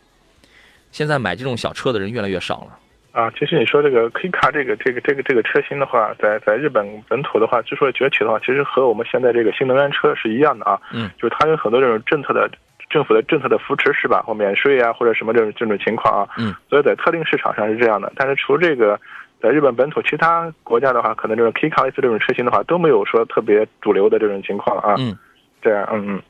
[0.92, 2.78] 现在买这种小车的人越来越少了。
[3.18, 10.80] 啊，其实你说这个 K Car 这个这个这个这个车型的话，在在日本本土的话，之所以崛起的话，其实和我们现在这个新能源车是一样的啊。
[10.94, 11.10] 嗯。
[11.18, 12.50] 就是它有很多这种政策的。
[12.90, 18.10] 政府的政策的扶持是吧，或免税啊，或者什么这种这种情况啊，嗯，所以在特定市场上是这样的。
[18.16, 18.98] 但是除了这个，
[19.42, 24.96] 在日本本土其他国家的话，可能这种 K Class 这种车型的话都没有说特别主流的这种情况啊。
[25.00, 25.18] 嗯，
[25.62, 26.22] 这样，嗯嗯，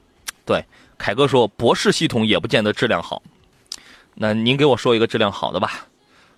[0.48, 0.66] 对，
[0.98, 3.22] 凯哥说博士系统也不见得质量好，
[4.16, 5.70] 那您给我说一个质量好的吧，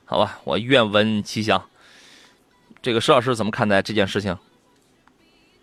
[0.09, 1.61] 好吧，我愿闻其详。
[2.81, 4.35] 这个施老师怎么看待这件事情？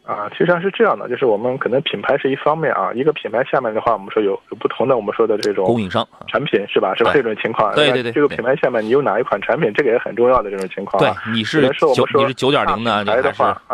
[0.04, 6.94] 啊，实际上是这样的，就是我们可能品牌是一方面啊，一个品牌下面的话，我们说有有不同的我们说的这种供应商产品是吧？
[6.94, 7.10] 是吧？
[7.12, 11.02] 这种情况，对对对，这个品牌下面你有哪一款产品，这个也很重要的这种情况。
[11.02, 13.20] 对，你是九你是九点零的，还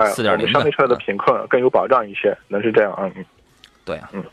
[0.07, 0.53] 是四点零的？
[0.53, 3.13] 相对车的品控更有保障一些，能是这样嗯。
[3.85, 4.25] 对啊，嗯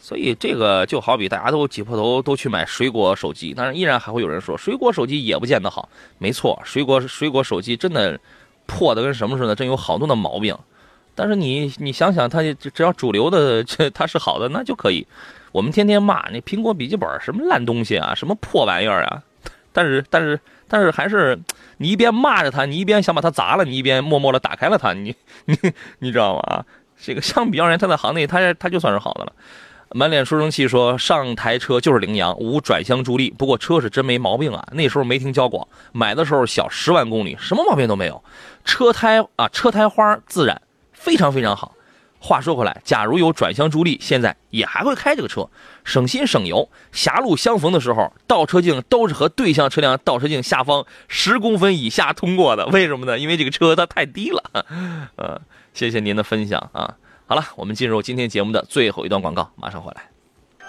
[0.00, 5.88] 所以这个就好比大家都挤破头都去买水果手机，但是依然还会有人说水果手机也不见得好。
[6.18, 8.18] 没错，水果水果手机真的
[8.66, 10.56] 破的跟什么似的，真有好多的毛病。
[11.14, 15.06] 但是你你想想，它只要主流的这它是好的，那就可以。
[15.52, 19.22] 我们天天骂那苹果笔记本什么烂东西啊，什么破玩意儿啊。
[19.72, 21.38] 但是但是但是还是
[21.78, 25.14] 你一边骂着它，你一边想把它砸了，你一边默默的打开了它，你
[25.46, 25.56] 你
[25.98, 26.40] 你知道吗？
[26.42, 26.66] 啊
[27.00, 29.32] 这个相比较而言，它在行内它它就算是好的了。
[29.92, 33.30] 满脸书生气说上台车就是羚羊，无转向助力。
[33.30, 38.22] 不过车是真没毛病啊，那时候没听交广，买的时候小十万公里，什么毛病都没有。
[38.64, 40.60] 车胎啊，车胎花自然。
[40.92, 41.74] 非常非常好。
[42.20, 45.48] 话说回来，假如有转向助力，现在也还会开这个车，
[45.84, 46.68] 省心省油。
[46.90, 52.66] 狭路相逢的时候，倒车镜都是和对向车辆倒车镜下方十公分以下通过的。
[52.66, 53.16] 为什么呢？
[53.16, 54.42] 因为这个车它太低了。
[55.14, 55.40] 呃，
[55.72, 56.96] 谢谢您的分享啊。
[57.30, 60.08] 好了，我们进入今天节目的最后一段广告，马上回来。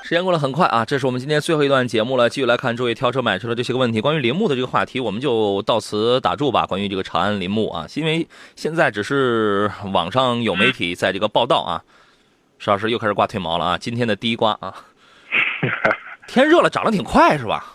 [0.03, 2.29] 时间过得很快啊，这是我们今天最后一段节目了。
[2.29, 4.01] 继续来看诸位挑车买车的这些个问题。
[4.01, 6.65] 关于铃木的这个话题，我们就到此打住吧。
[6.65, 11.81] 关于这个长安铃木啊， 因为现在只是网上有媒体在这个报道啊。
[12.57, 13.77] 石老师又开始刮腿毛了啊！
[13.77, 14.75] 今天的第一刮啊，
[16.27, 17.73] 天热了，长得挺快是吧？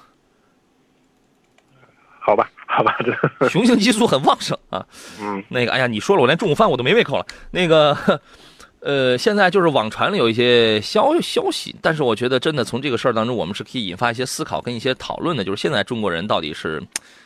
[2.20, 2.94] 好吧，好吧，
[3.49, 4.85] 雄性激素很旺盛啊。
[5.23, 7.25] 嗯，那个，哎呀，你说了，我连中午饭我都没胃口了。
[7.51, 8.20] 那个。
[8.85, 15.42] 呃，现在就是网传了有一些消消息，但是我觉得真的从这个事儿当中，我们是可以引发一些思考跟一些讨论的。
[15.42, 16.83] 就是现在中国人到底是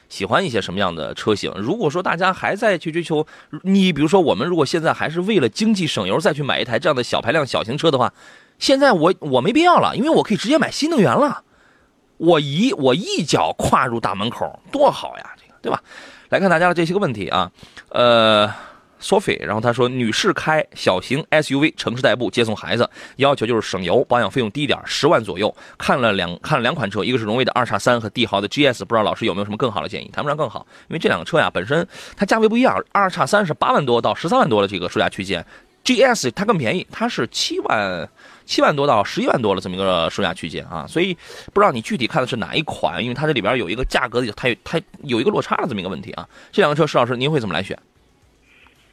[0.09, 1.53] 喜欢一些什么样的车型？
[1.57, 3.27] 如果说大家还在去追求，
[3.63, 8.13] 你比如说我们如果现在还是为了经济省油再去买一台这样的小排量小型车的话，
[8.61, 11.43] 现在我我没必要了，因为我可以直接买新能源了，
[12.19, 15.83] 我一我一脚跨入大门口，多好呀，这个对吧？
[16.29, 17.51] 来看大家的这些个问题啊，
[17.89, 18.49] 呃。
[19.01, 25.55] Sophie，然后他说，女士开小型 SUV 城市代步接送孩子，要求就是省油，保养费用低点，十万左右。
[25.77, 30.11] 看了两看了两款车，一个是荣威的二叉三和帝豪的 GS，不知道老师有没有什么更好的建议？
[30.13, 35.45] 谈不上更好，因为这两个车呀本身它价位不一样，二叉三是八万多到十三万多的这个售价区间
[35.85, 38.09] ，GS 它更便宜，它是七万
[38.45, 41.15] 七万多到十一万多的这么一个售价区间啊，所以
[41.53, 46.29] 不知道你具体看的是哪一款，因为它这里边有一个价格的它它有一个落差的这么一个问题啊。
[46.51, 47.79] 这两个车，石老师您会怎么来选？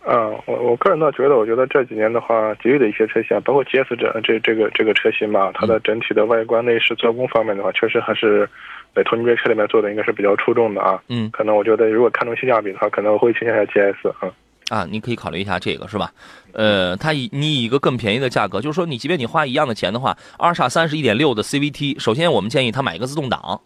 [0.08, 8.48] 嗯，我我个人倒觉得，我觉得这几年的话，吉利的一些车型，包括 GS 这这这个这个车型嘛，它的整体的外观内饰做工方面的话，确实还是
[8.94, 11.02] 在同级别车里面做的应该是比较出众的啊。
[11.10, 14.32] 嗯，可能我觉得如果看重性价比的话，可能我会倾向于 GS 啊。
[14.70, 16.12] 啊，你可以考虑一下这个是吧？
[16.54, 23.62] 呃，它以你以一个更便宜的价格，就是说你即便你花一样的钱的话，二叉三十一点六的 CVT，首先我们建议他买一个自动挡。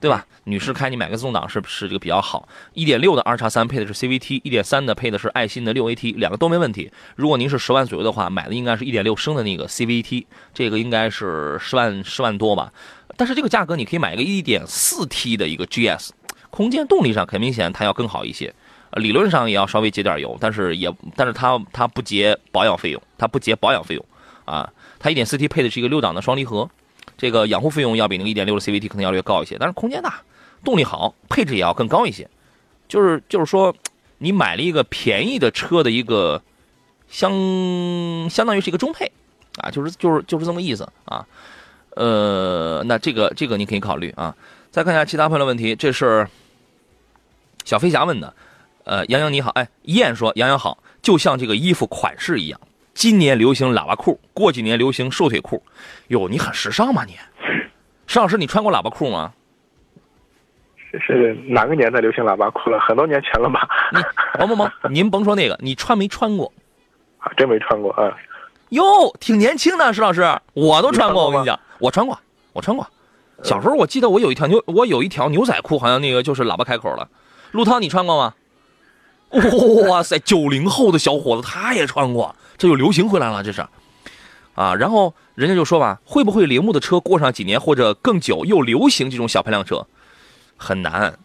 [0.00, 0.24] 对吧？
[0.44, 2.48] 女士开你买个自动挡是是这个比较好。
[2.72, 6.90] 一点六的二叉三配的是 CVT，一点三的配的是爱信的六 AT，两个都没问题。
[7.16, 10.24] 如果您是十万左右的话，买的应该是一点六升的那个 CVT，
[10.54, 12.72] 这个应该是十万十万多吧。
[13.16, 16.10] 但是这个价格你可以买一个一点四 T 的一个 GS，
[16.50, 18.54] 空间动力上很明显它要更好一些，
[18.92, 24.04] 理论上也要稍微节点油，但是也但是它它不节保养费用，它不节保养费用
[24.44, 24.72] 啊。
[25.00, 26.70] 它一点四 T 配的是一个六档的双离合。
[27.18, 30.22] 这个养护费用要比那个一点六的 CVT 可能要略高一些，但是空间大，
[30.64, 32.26] 动力好，配置也要更高一些。
[32.86, 33.74] 就是就是说，
[34.16, 36.40] 你买了一个便宜的车的一个
[37.08, 37.30] 相
[38.30, 39.10] 相当于是一个中配
[39.60, 41.26] 啊，就是就是就是这么意思啊。
[41.90, 44.34] 呃，那这个这个你可以考虑啊。
[44.70, 46.28] 再看一下其他朋友的问题，这是
[47.64, 48.32] 小飞侠问的。
[48.84, 52.60] 呃，杨洋你好，哎，燕说杨洋好，就像这个衣服款式一样。
[52.98, 55.62] 今年流行喇叭裤，过几年流行瘦腿裤。
[56.08, 57.04] 哟，你很时尚吗？
[57.06, 57.16] 你，
[58.08, 59.32] 石老师，你穿过喇叭裤吗？
[61.06, 62.80] 是哪个年代流行喇叭裤了？
[62.80, 63.68] 很多年前了吧？
[63.92, 64.00] 你
[64.36, 66.52] 甭甭甭， 您甭说那个，你穿没穿过？
[67.18, 68.12] 啊，真没穿过啊。
[68.70, 68.82] 哟，
[69.20, 71.26] 挺年轻的，石老师，我都穿过。
[71.26, 72.18] 我跟你讲，我穿过，
[72.52, 72.84] 我穿过。
[73.44, 77.08] 小时候我记得我有一条牛，我有一条牛仔裤，好像那个就是喇叭开口了。
[77.52, 78.34] 陆涛，你穿过吗？
[79.88, 82.34] 哇塞，九零后的小伙子他也穿过。
[82.58, 83.64] 这又流行回来了，这是，
[84.54, 89.86] 啊，然后人家就说吧，会不会铃木的车过上几年或者更久又流行这种小排量车？
[90.56, 91.16] 很难，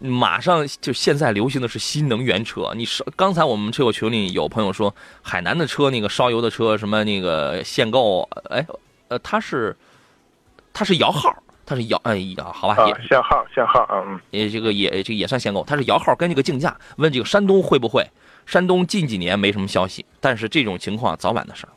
[0.00, 2.72] 马上就现在流行的是新能源车。
[2.74, 8.66] 你烧，刚才我们车友群里有朋友说，海南的车那个烧油的车什么那个限购，哎，
[9.06, 9.76] 呃，它是，
[10.72, 11.32] 它是摇号，
[11.64, 18.04] 它是摇，哎呀，好吧，也限号限号，嗯，也这个也这个也算限购，它是摇号跟这个竞价，问这个山东会不会？
[18.46, 21.72] 山东近几年没什么消息，但是这种情况早晚的事儿。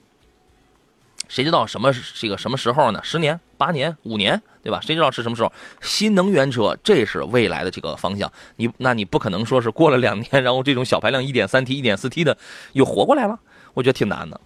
[1.27, 2.99] 谁知道什么这个什么时候呢？
[3.03, 4.79] 十年、八年、五年，对吧？
[4.81, 5.51] 谁知道是什么时候？
[5.81, 8.31] 新能源车，这是未来的这个方向。
[8.57, 12.37] 你那你不可能说是过了两年，然后这种小排量一点三 T、一点四 T 的
[12.73, 13.39] 又活过来了，
[13.73, 14.39] 我觉得挺难的，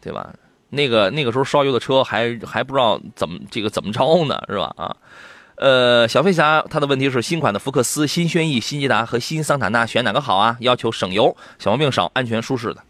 [0.00, 0.32] 对吧？
[0.70, 4.72] 那个那个时候烧油的车还还不知道怎么这个怎么着呢，是吧？
[4.76, 4.96] 啊。
[5.60, 10.56] 呃，小飞侠他的问题是新款的福克斯、新轩逸、新捷达和新桑塔纳选哪个好啊？
[10.60, 12.82] 要求省油、小毛病少、安全舒适的，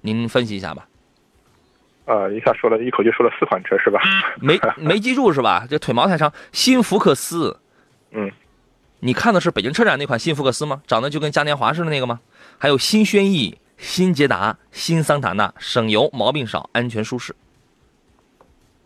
[0.00, 0.88] 您分析一下吧。
[2.06, 4.00] 啊，一下说了一口气说了四款车是吧？
[4.40, 5.68] 没没记住是吧？
[5.70, 6.32] 这腿毛太长。
[6.50, 7.60] 新福克斯，
[8.10, 8.28] 嗯，
[8.98, 10.82] 你看的是北京车展那款新福克斯吗？
[10.88, 12.18] 长得就跟嘉年华似的那个吗？
[12.58, 17.36] 还有新轩逸、新捷达、新桑塔纳，省油、毛病少、安全舒适。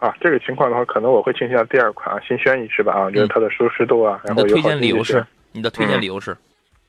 [0.05, 2.93] 啊，这个情况的话，可能我会倾向第二款啊新轩逸是吧？
[2.93, 5.25] 啊，觉得它的舒适度啊，然后推荐理由是？
[5.53, 6.37] 你的推荐理由是？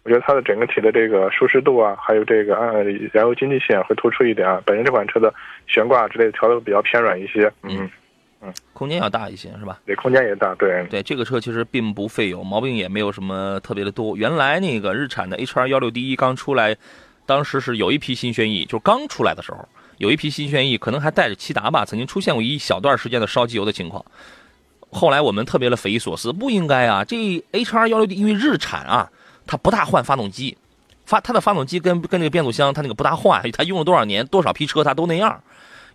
[0.03, 2.73] 我觉得它的整个体的这个舒适度啊，还有这个啊
[3.13, 4.61] 燃油经济性会突出一点啊。
[4.65, 5.33] 本身这款车的
[5.65, 7.89] 悬挂之类的调的比较偏软一些，嗯
[8.41, 9.79] 嗯，空间要大一些是吧？
[9.85, 14.17] 对，空间也大，对对，这个车其实并不费油，毛病也没有什么特别的多。
[14.17, 16.75] 原来那个日产的 HR 幺六 D 刚出来，
[17.25, 19.65] 当时是有一批新轩逸，就刚出来的时候。
[19.97, 24.03] 有一批新轩逸，可能还带着骐达吧，曾经出现过一小段时间的烧机油的情况。
[24.91, 27.03] 后来我们特别的匪夷所思，不应该啊！
[27.03, 27.17] 这
[27.51, 29.09] HR 幺六 D 因为日产啊，
[29.45, 30.57] 它不大换发动机，
[31.05, 35.41] 发它的发动机跟跟那个变速箱它那个不大换， 它用了多少年多少批车它都那样。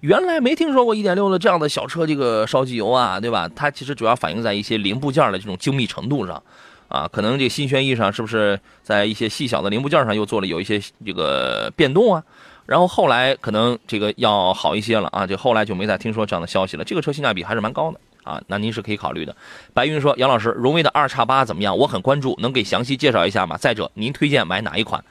[0.00, 3.48] 原来没听说过1.6的这样的小车这个烧机油啊，对吧？
[3.54, 6.42] 它其实主要反映在一些零部件的这种精密程度上
[6.88, 12.22] 啊，可能这新轩逸上是不是在一些细小的零部件上又做了有一些这个变动啊？
[12.70, 16.84] 然后后来可能这个要好一些了啊，就后来就没再听说这样的消息了。
[16.84, 19.34] 这个车性价比还是蛮高的啊，那您是可以考虑的。
[19.74, 21.76] 白云说：“杨老师，荣威的二叉八怎么样？
[21.76, 23.56] 我很关注，能给详细介绍一下吗？
[23.56, 25.04] 再者，您推荐买哪一款？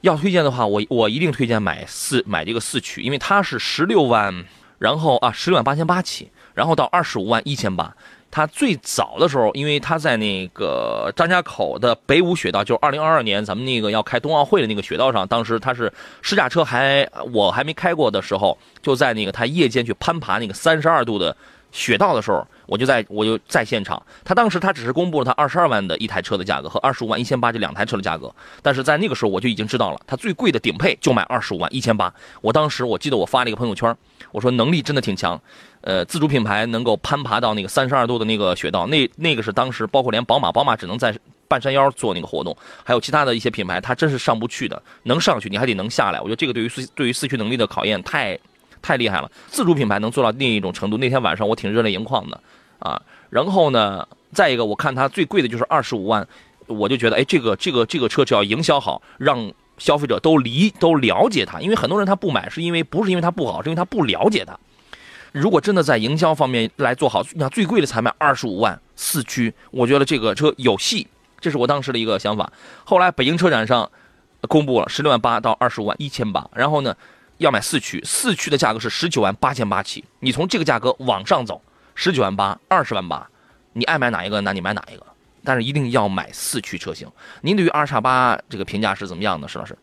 [0.00, 4.46] 要推荐的话，我我一定推荐买四买这个四驱，因为它是十六万，
[4.78, 7.94] 然后啊十六万八千八起，然后到二十五万一千八。”
[8.30, 21.36] 他最早的时候，因为他在那个张家口的北五雪道，就是二零二二年咱们那个要开冬奥会的那个雪道上，当时他是试驾车，还我还没开过的时候，就在那个他夜间去攀爬那个三十二度的
[21.72, 24.00] 雪道的时候，我就在我就在现场。
[24.24, 32.14] 他当时他只是公布了他二十二万的一台车的价格和二十五万一千八这两台车的价格，但是在那个时候我就已经知道了，它最贵的顶配就卖二十五万一千八。
[32.40, 33.94] 我当时我记得我发了一个朋友圈，
[34.30, 35.40] 我说能力真的挺强。
[35.80, 41.18] 呃，自主品牌能够攀爬到那个三十二度的那个雪道，那那个是当时包括连宝马，宝马只能在
[41.48, 44.80] 半山腰做那个活动，还有其他的一些品牌，它真是上不去的。
[45.04, 46.20] 能上去，你还得能下来。
[46.20, 48.38] 我觉得这个对于四对于四驱能力的考验太
[48.82, 49.30] 太厉害了。
[49.48, 52.38] 自主品牌能做到另一种程度，那天晚上我挺热泪盈眶的
[52.80, 53.00] 啊。
[53.30, 56.26] 然后呢，再一个，我看它最贵的就是二十五万，
[56.66, 64.58] 我就觉得，哎，这个这个这个车只要营销好，让消费者都理都了解它，因为很多人他不买，是因为不是因为它不好，是因为他不了解它。
[65.32, 71.06] 如果真的在营销方面来做好，你看最贵的才卖二十五万四驱，我觉得这个车有戏，
[71.40, 72.52] 这是我当时的一个想法。
[72.84, 73.88] 后来北京车展上
[74.48, 76.96] 公布了十六万八到二十五万一千八，然后呢
[77.38, 80.04] 要买四驱，四驱的价格是十九万八千八起。
[80.18, 81.62] 你从这个价格往上走，
[82.02, 83.28] 十九万八、二十万八，
[83.74, 85.04] 你爱买哪一个，那你买哪一个，
[85.44, 87.06] 但是一定要买四驱车型。
[87.42, 89.76] 您对于二叉八这个评价是怎么样的，石老师？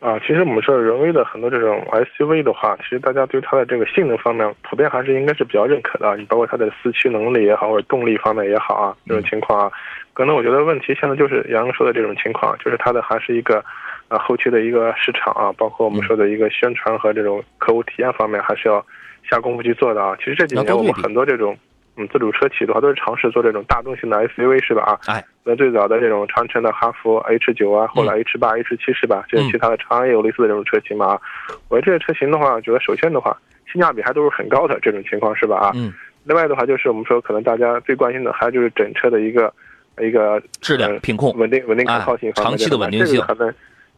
[0.00, 6.14] 啊，其实我们说荣威的很多这种 SUV 的话，其实大家对它的这个性能方面，普遍还是应该是比较认可的。
[6.18, 9.72] 你包括它的四驱能力也好，或者动力方面也好啊，这种情况啊，
[10.12, 13.64] 可能我觉得问题现在就是杨哥说的这种情况，就是它的还是一个，
[14.08, 18.84] 啊后期的一个市场啊，包括我们说的一个宣传和这种客户体验方面，还是要
[19.30, 20.16] 下功夫去做的啊。
[20.18, 21.56] 其实这几年我们很多这种。
[21.96, 24.82] 嗯，自主车企的话都是尝试做这种大众型的 SUV 是吧？
[24.82, 29.24] 啊，哎，那最早的这种长城的哈弗 H 九啊，后来 H 八、H 七是吧？
[29.28, 31.06] 就是其他的长安也有类似的这种车型嘛？
[31.06, 31.20] 啊，
[31.68, 33.36] 我觉得这些车型的话，觉得首先的话，
[33.70, 35.56] 性价比还都是很高的这种情况是吧？
[35.56, 35.92] 啊，嗯。
[36.22, 39.52] 另外的话，就是我们说可能大家最关心的，还就是整车的一个
[39.98, 43.20] 一个质量品控、稳定、稳定可靠性、长期的稳定性。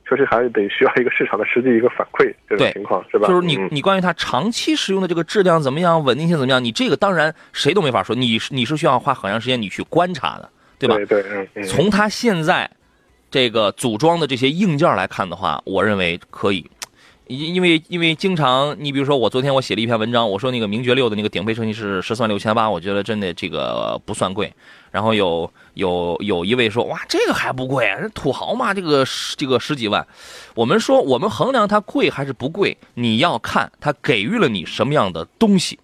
[0.08, 3.28] 确实还是得需要一个市场的实际一个反馈这种情况是吧？
[3.28, 10.96] 就是你你关于它长期使用的这个质量怎么样，稳定性怎么样，你这个当然谁都没法说，你你是需要花很长时间你去观察的，对吧？
[10.96, 11.62] 对对嗯。
[11.64, 12.70] 从它现在
[13.30, 16.68] 这个组装的这些硬件来看的话，我认为可以。
[17.32, 24.52] 因因为因为经常，你比如说我昨天我写了一篇文章，我说那个名爵六的那个顶配车型是十四万六千八，我觉得真的这个不算贵。
[24.90, 29.06] 然后有有有一位说，哇，这个还不贵，这土豪嘛，这个
[29.36, 30.06] 这个十几万。
[30.54, 35.78] 我们说我们衡量它贵还是不贵，你要看它给予了你什么样的东西。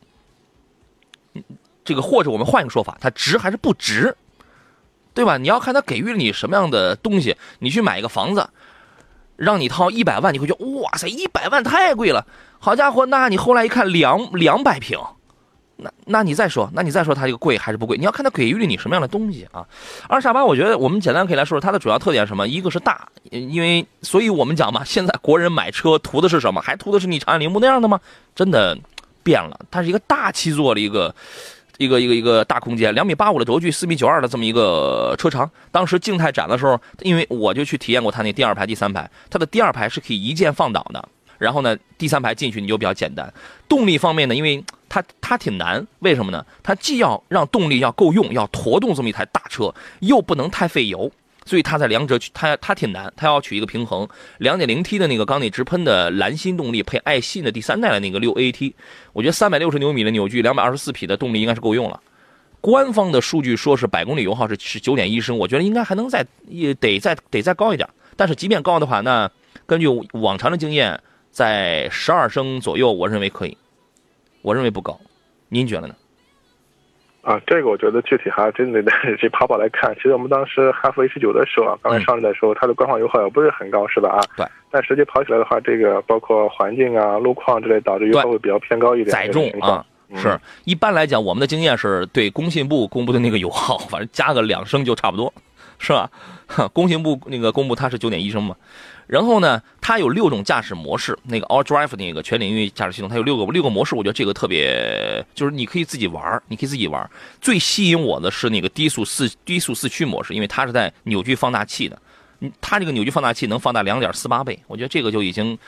[1.84, 4.14] 这个或者我们换一个说法，它值还是不值，
[5.14, 5.38] 对吧？
[5.38, 7.34] 你要看它给予了你什么样的东西。
[7.61, 8.46] 你去买一个房子。
[9.39, 12.26] 让你掏一百万，你会觉得哇塞，一百万太贵了。
[12.59, 14.99] 好家伙，那你后来一看两两百平，
[15.76, 17.97] 那那你再说，那你再说它这个贵还是不贵？
[17.97, 19.64] 你要看它给予了你什么样的东西啊。
[20.09, 22.49] 二叉八，我觉得我们简单可以来说说它的主要特点是什么？
[22.49, 26.61] 一个是大，因为所以我们讲嘛，现在国人买车图的是什么？
[26.61, 28.01] 还图的是你长安铃木那样的吗？
[28.34, 28.76] 真的
[29.22, 31.14] 变了，它是一个大七座的一个。
[31.79, 35.51] 一个一个一个大空间，两米八五的轴距，四米九二的这么一个车长。
[35.72, 41.09] 当时静态展的时候，因为我就去体验过它那第二排、第三排，它的第二排是可以一键放倒的。
[41.39, 43.33] 然后呢，第三排进去你就比较简单。
[43.68, 46.45] 动力方面呢，因为它它挺难，为什么呢？
[46.64, 51.11] 它既要让动力要够用，要驮动这么一台大车，又不能太费油。
[51.49, 54.07] 所以它在两者取它它挺难，它要取一个平衡。
[54.36, 58.74] 两点零 T 的那个缸内直喷的蓝芯动力配爱信的第三代的那个六 AT，
[59.14, 61.99] 我觉得三百六十牛米的扭矩，两百二十四匹的动力应该是够用了。
[62.61, 67.88] 官方的数据说是百公里油耗是是九点一升，我觉得应该还能再也得再得再高一点。
[68.14, 69.30] 但是即便高的话，那
[69.64, 73.57] 根据往常的经验，在十二升左右，我认为可以。
[74.42, 75.01] 我认为不高，
[75.49, 75.94] 您觉得呢？
[77.29, 79.95] 啊，这个我觉得具体还真得 得去跑跑来看。
[79.97, 84.09] 其实我们当时哈弗 H 九的时候啊，刚才上市的时候，它的官方油耗也不是很高，是吧？
[84.09, 84.47] 啊，对。
[84.70, 89.11] 但实际跑起来的话，这个包括环境啊、路况之类，导致油耗会比较偏高一点。
[89.11, 89.85] 载重啊，
[90.16, 95.31] 是一般来讲，我们的经验是对工信部公布的那个油耗， 反正加个两升就差不多，
[95.79, 96.11] 是吧？
[96.72, 98.55] 工信部那个公布它是九点一升嘛。
[99.07, 103.95] 然后呢，它有六种驾驶模式，那个 All Drive 那个全领域驾驶系统，它有六个六个模式。
[103.95, 107.11] 我觉得这个特别，就是你可以自己玩你可以自己玩
[107.41, 111.99] 最吸引我的是那个低速四低速四驱模式，因为它是在扭矩放大器的，
[112.61, 115.59] 它这个扭矩放大器能放大两点四八倍，我觉得这个就已经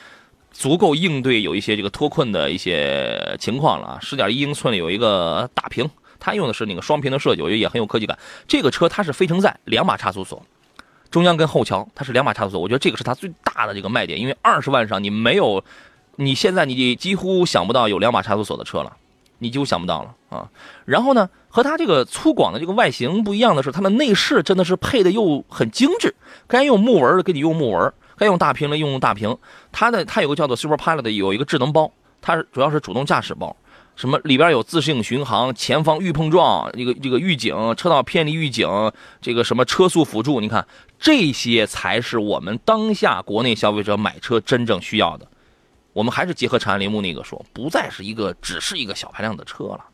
[0.51, 3.99] 足够应对有一些这个脱困的一些情况了啊。
[4.01, 5.89] 十点一英寸有一个大屏，
[6.21, 8.17] 它用的是那个双屏的设计，我觉得也很有科技感。
[8.47, 10.41] 这个车它是非承载两把差速锁。
[11.09, 14.17] 中央跟后桥，它是两把差速锁，我觉得这个是它最大的这个卖点。
[14.17, 15.61] 因为二十万上你没有，
[16.15, 18.95] 你现在你几乎想不到有两把差速锁的车了，
[19.39, 20.47] 你几乎想不到了啊。
[20.85, 26.15] 然后呢，和它这个粗犷的这个外形不一样的是，它的内饰真的是配的又很精致，
[26.47, 29.35] 该用木纹的给你用木纹，该用大屏的用大屏。
[29.71, 31.91] 它的它有个叫做 Super Pilot 的有一个智能包，
[32.21, 33.53] 它是主要是主动驾驶包。
[34.01, 38.67] 什么里边有自适应巡航、前方预碰撞、这个这个预警、车道偏离预警、
[39.21, 40.41] 这个什么车速辅助？
[40.41, 40.67] 你看，
[40.99, 45.27] 这些才是我们当下国内消费者买车真正需要的。
[45.93, 49.85] 我们还是结合长安铃木那个说，不再是一个只是一个小排量的车了，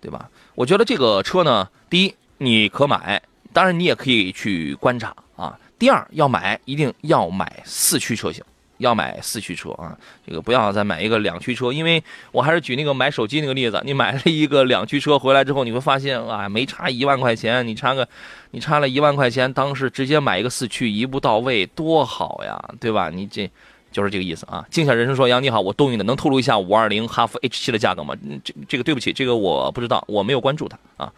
[0.00, 0.28] 对吧？
[0.56, 5.56] 我觉得这个车呢，第一你可买，当然你也可以去观察啊。
[5.78, 8.42] 第二，要买一定要买四驱车型。
[8.78, 9.96] 要买四驱车啊，
[10.26, 12.02] 这个不要再买一个两驱车，因为
[12.32, 18.06] 我还是举那个买手机那个例子，你买了一个两驱车回来之后，你会发现啊，没差一万块钱，你差个，
[18.50, 23.10] 你差了一万块钱，当时直接买一个四驱一步到位多好呀，对吧？
[23.10, 23.50] 你这
[23.90, 24.66] 就是这个意思啊。
[24.70, 28.14] 静下人生说杨你好，我东营的，能透露一下五二零哈弗 H 七的价格吗？
[28.44, 31.12] 这这个对不起，这个我不知道，我没有关注它啊。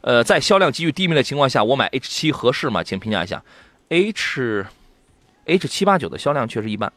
[0.00, 2.82] 呃，在销量急剧低迷的情况下，我买 H 七合适吗？
[2.82, 3.42] 请评价一下。
[3.90, 4.66] H
[5.44, 6.92] H 七八九的销量确实一般。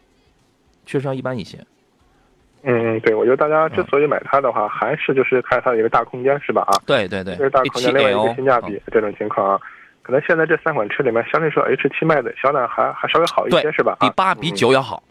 [0.85, 1.57] 确实要一般一些，
[2.63, 6.63] 嗯嗯，对，我觉得大家之所以买它的话，还是就是看它的一个大空间，是吧？
[6.63, 9.59] 啊，对对对，这是大空间，另外一个性价比这种情况啊，
[10.01, 13.97] 可能现在这三款车里面，相对说 H 七卖的销量还还稍微好一些，是吧？
[13.99, 15.03] 比八比九要好，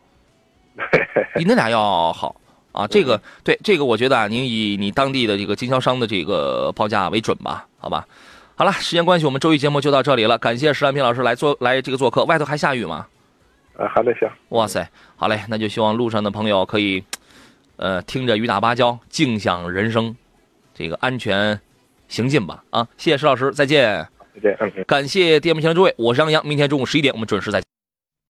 [1.35, 2.35] 比那俩要好
[2.73, 2.87] 啊。
[2.87, 8.07] 这个对这个，我觉得啊，您以你当地的这个经销商的这个报价为准吧，好吧？
[8.57, 13.07] 好了，时间关系，我们周一节目就到这里了，感谢石兰平老师来做来这个做客，外头还下雨吗？
[13.77, 14.33] 啊，还在下。
[14.51, 17.03] 哇塞，好嘞，那就希望路上的朋友可以，
[17.77, 20.15] 呃，听着雨打芭蕉，静享人生，
[20.73, 21.61] 这个安全
[22.09, 22.63] 行进吧。
[22.71, 24.07] 啊，谢谢石老师，再见。
[24.43, 24.85] 再见。
[24.85, 27.63] 感谢电幕前的诸位，我是杨洋，明天中午十一点我们准时再。